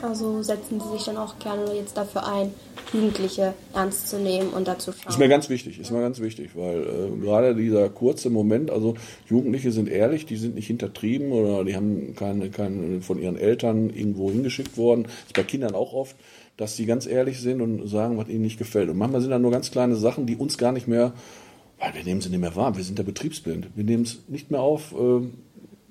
Also 0.00 0.44
setzen 0.44 0.78
Sie 0.78 0.96
sich 0.96 1.04
dann 1.06 1.16
auch 1.16 1.36
gerne 1.40 1.74
jetzt 1.74 1.96
dafür 1.96 2.24
ein, 2.24 2.54
Jugendliche 2.92 3.54
ernst 3.74 4.08
zu 4.08 4.20
nehmen 4.20 4.50
und 4.50 4.68
dazu 4.68 4.92
schauen. 4.92 5.08
Ist 5.08 5.18
mir 5.18 5.28
ganz 5.28 5.48
wichtig, 5.48 5.80
ist 5.80 5.90
mir 5.90 6.00
ganz 6.00 6.20
wichtig, 6.20 6.50
weil 6.54 6.82
äh, 6.82 7.20
gerade 7.20 7.56
dieser 7.56 7.88
kurze 7.88 8.30
Moment, 8.30 8.70
also 8.70 8.94
Jugendliche 9.28 9.72
sind 9.72 9.88
ehrlich, 9.88 10.24
die 10.24 10.36
sind 10.36 10.54
nicht 10.54 10.68
hintertrieben 10.68 11.32
oder 11.32 11.64
die 11.64 11.74
haben 11.74 12.14
keine, 12.14 12.48
keine 12.50 13.00
von 13.00 13.18
ihren 13.18 13.36
Eltern 13.36 13.90
irgendwo 13.90 14.30
hingeschickt 14.30 14.76
worden. 14.76 15.08
Ist 15.26 15.34
bei 15.34 15.42
Kindern 15.42 15.74
auch 15.74 15.92
oft, 15.92 16.14
dass 16.56 16.76
sie 16.76 16.86
ganz 16.86 17.08
ehrlich 17.08 17.40
sind 17.40 17.60
und 17.60 17.88
sagen, 17.88 18.18
was 18.18 18.28
ihnen 18.28 18.42
nicht 18.42 18.58
gefällt. 18.58 18.88
Und 18.88 18.98
manchmal 18.98 19.20
sind 19.20 19.32
da 19.32 19.40
nur 19.40 19.50
ganz 19.50 19.72
kleine 19.72 19.96
Sachen, 19.96 20.26
die 20.26 20.36
uns 20.36 20.58
gar 20.58 20.70
nicht 20.70 20.86
mehr, 20.86 21.12
weil 21.80 21.92
wir 21.94 22.04
nehmen 22.04 22.20
sie 22.20 22.28
nicht 22.28 22.38
mehr 22.38 22.54
wahr, 22.54 22.76
wir 22.76 22.84
sind 22.84 22.98
der 22.98 23.02
betriebsblind. 23.02 23.70
Wir 23.74 23.82
nehmen 23.82 24.04
es 24.04 24.20
nicht 24.28 24.52
mehr 24.52 24.60
auf. 24.60 24.92
Äh, 24.92 25.22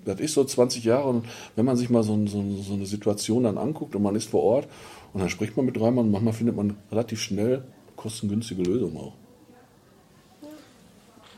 das 0.05 0.19
ist 0.19 0.33
so 0.33 0.43
20 0.43 0.83
Jahre 0.83 1.07
und 1.07 1.25
wenn 1.55 1.65
man 1.65 1.77
sich 1.77 1.89
mal 1.89 2.03
so, 2.03 2.15
so, 2.27 2.43
so, 2.61 2.73
eine 2.73 2.85
Situation 2.85 3.43
dann 3.43 3.57
anguckt 3.57 3.95
und 3.95 4.03
man 4.03 4.15
ist 4.15 4.29
vor 4.29 4.43
Ort 4.43 4.67
und 5.13 5.21
dann 5.21 5.29
spricht 5.29 5.57
man 5.57 5.65
mit 5.65 5.79
Reimann 5.79 6.05
und 6.05 6.11
manchmal 6.11 6.33
findet 6.33 6.55
man 6.55 6.77
relativ 6.91 7.21
schnell 7.21 7.63
kostengünstige 7.95 8.63
Lösungen 8.63 8.97
auch. 8.97 9.13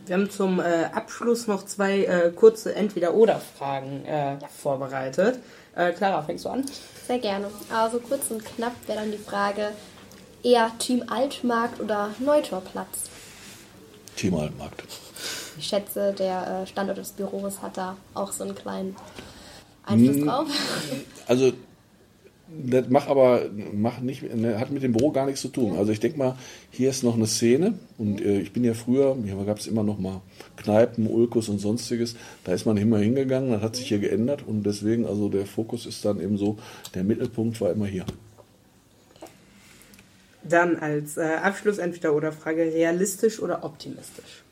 Wir 0.06 0.16
haben 0.16 0.30
zum 0.30 0.60
äh, 0.60 0.86
Abschluss 0.94 1.48
noch 1.48 1.66
zwei 1.66 2.04
äh, 2.04 2.32
kurze 2.32 2.76
Entweder-Oder-Fragen 2.76 4.06
äh, 4.06 4.38
vorbereitet. 4.62 5.40
Äh, 5.76 5.94
Clara, 5.94 6.22
fängst 6.24 6.44
du 6.44 6.50
an? 6.50 6.66
Sehr 7.08 7.20
gerne. 7.20 7.48
Also 7.74 8.00
kurz 8.00 8.30
und 8.30 8.44
knapp 8.44 8.74
wäre 8.86 9.00
dann 9.00 9.12
die 9.12 9.18
Frage, 9.18 9.70
eher 10.44 10.72
Team 10.78 11.04
Altmarkt 11.08 11.80
oder 11.80 12.10
Neutorplatz? 12.20 13.10
Team 14.18 14.36
Altmarkt. 14.36 14.84
Ich 15.58 15.68
schätze, 15.68 16.14
der 16.18 16.64
äh, 16.64 16.68
Standort 16.68 16.98
des 16.98 17.12
Büros 17.12 17.62
hat 17.62 17.78
da 17.78 17.98
auch 18.14 18.32
so 18.32 18.44
einen 18.44 18.56
kleinen 18.56 18.96
Einfluss 19.86 20.18
hm, 20.18 20.26
drauf. 20.26 20.48
Also 21.28 21.54
das 22.56 22.90
macht 22.90 23.08
aber 23.08 23.50
macht 23.74 24.04
nicht, 24.04 24.22
ne, 24.36 24.60
hat 24.60 24.70
mit 24.70 24.84
dem 24.84 24.92
Büro 24.92 25.12
gar 25.12 25.26
nichts 25.26 25.42
zu 25.42 25.48
tun. 25.48 25.78
Also 25.78 25.92
ich 25.92 26.00
denke 26.00 26.18
mal, 26.18 26.36
hier 26.70 26.90
ist 26.90 27.04
noch 27.04 27.16
eine 27.16 27.26
Szene 27.26 27.80
und 27.98 28.22
äh, 28.22 28.40
ich 28.40 28.54
bin 28.54 28.64
ja 28.64 28.74
früher, 28.74 29.16
hier 29.24 29.36
gab 29.46 29.60
es 29.60 29.68
immer 29.68 29.84
noch 29.84 29.98
mal 29.98 30.22
Kneipen, 30.58 31.08
Ulkus 31.08 31.50
und 31.50 31.60
sonstiges. 31.60 32.16
Da 32.44 32.54
ist 32.54 32.66
man 32.66 32.78
immer 32.78 33.00
hingegangen, 33.00 33.52
das 33.52 33.62
hat 33.62 33.76
sich 33.76 33.88
hier 33.88 34.00
geändert 34.00 34.44
und 34.46 34.64
deswegen, 34.64 35.06
also 35.06 35.30
der 35.30 35.46
Fokus 35.46 35.86
ist 35.86 36.04
dann 36.06 36.20
eben 36.20 36.38
so, 36.38 36.58
der 36.94 37.04
Mittelpunkt 37.04 37.60
war 37.62 37.72
immer 37.72 37.88
hier. 37.88 38.06
Dann 40.44 40.76
als 40.76 41.18
äh, 41.18 41.38
Abschluss 41.42 41.78
entweder 41.78 42.14
oder 42.14 42.32
Frage 42.34 42.64
realistisch 42.64 43.42
oder 43.42 43.64
optimistisch? 43.64 44.44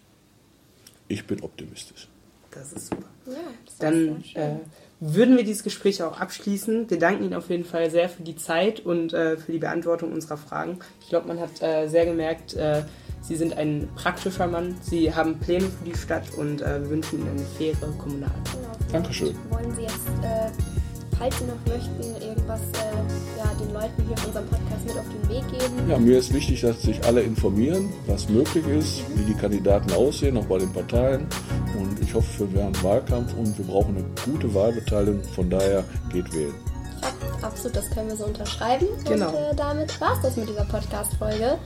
Ich 1.11 1.27
bin 1.27 1.41
optimistisch. 1.41 2.07
Das 2.51 2.71
ist 2.71 2.87
super. 2.87 3.05
Ja, 3.25 3.33
das 3.65 3.77
Dann 3.77 4.23
äh, 4.33 4.55
würden 5.01 5.35
wir 5.35 5.43
dieses 5.43 5.63
Gespräch 5.63 6.01
auch 6.03 6.19
abschließen. 6.19 6.89
Wir 6.89 6.99
danken 6.99 7.25
Ihnen 7.25 7.33
auf 7.33 7.49
jeden 7.49 7.65
Fall 7.65 7.89
sehr 7.91 8.07
für 8.07 8.23
die 8.23 8.37
Zeit 8.37 8.79
und 8.79 9.13
äh, 9.13 9.35
für 9.37 9.51
die 9.51 9.57
Beantwortung 9.57 10.13
unserer 10.13 10.37
Fragen. 10.37 10.79
Ich 11.01 11.09
glaube, 11.09 11.27
man 11.27 11.39
hat 11.39 11.61
äh, 11.61 11.87
sehr 11.87 12.05
gemerkt, 12.05 12.53
äh, 12.53 12.83
Sie 13.21 13.35
sind 13.35 13.55
ein 13.55 13.87
praktischer 13.95 14.47
Mann. 14.47 14.75
Sie 14.81 15.13
haben 15.13 15.37
Pläne 15.39 15.65
für 15.69 15.85
die 15.85 15.95
Stadt 15.95 16.33
und 16.37 16.61
äh, 16.61 16.81
wir 16.81 16.89
wünschen 16.89 17.19
Ihnen 17.19 17.29
eine 17.29 17.45
faire 17.57 17.93
Kommunal. 17.97 18.31
Genau. 18.51 18.91
Dankeschön. 18.91 19.35
Wollen 19.49 19.75
Sie 19.75 19.83
jetzt, 19.83 20.07
äh, 20.23 20.49
falls 21.21 21.37
Sie 21.37 21.45
noch 21.45 21.65
möchten, 21.67 22.25
irgendwas 22.25 22.61
ja, 23.37 23.53
den 23.59 23.73
Leuten 23.73 24.03
hier 24.07 24.17
in 24.17 24.25
unserem 24.25 24.47
Podcast 24.47 24.87
mit 24.87 24.97
auf 24.97 25.05
den 25.05 25.29
Weg 25.29 25.47
geben? 25.51 25.89
Ja, 25.89 25.99
mir 25.99 26.17
ist 26.17 26.33
wichtig, 26.33 26.61
dass 26.61 26.81
sich 26.81 27.03
alle 27.05 27.21
informieren, 27.21 27.93
was 28.07 28.27
möglich 28.27 28.65
ist, 28.67 29.03
wie 29.15 29.25
die 29.25 29.35
Kandidaten 29.35 29.91
aussehen, 29.93 30.35
auch 30.37 30.45
bei 30.45 30.57
den 30.57 30.73
Parteien. 30.73 31.27
Und 31.77 32.01
ich 32.01 32.13
hoffe, 32.15 32.39
wir 32.39 32.53
werden 32.53 32.75
Wahlkampf 32.81 33.35
und 33.35 33.55
wir 33.55 33.65
brauchen 33.65 33.97
eine 33.97 34.05
gute 34.25 34.51
Wahlbeteiligung. 34.53 35.23
Von 35.35 35.49
daher 35.49 35.83
geht 36.11 36.33
wählen. 36.33 36.55
Ja, 37.01 37.47
absolut, 37.47 37.77
das 37.77 37.89
können 37.91 38.09
wir 38.09 38.15
so 38.15 38.25
unterschreiben. 38.25 38.87
Genau. 39.07 39.29
Und 39.29 39.35
äh, 39.35 39.55
damit 39.55 40.01
war 40.01 40.13
es 40.15 40.21
das 40.21 40.37
mit 40.37 40.49
dieser 40.49 40.65
Podcast-Folge. 40.65 41.59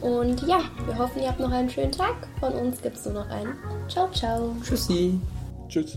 Und 0.00 0.42
ja, 0.48 0.62
wir 0.84 0.98
hoffen, 0.98 1.22
ihr 1.22 1.28
habt 1.28 1.40
noch 1.40 1.52
einen 1.52 1.70
schönen 1.70 1.92
Tag. 1.92 2.28
Von 2.40 2.52
uns 2.54 2.82
gibt 2.82 2.96
es 2.96 3.04
nur 3.04 3.14
noch 3.14 3.28
einen. 3.28 3.54
Ciao, 3.88 4.10
ciao. 4.10 4.54
Tschüssi. 4.64 5.20
Tschüss. 5.68 5.96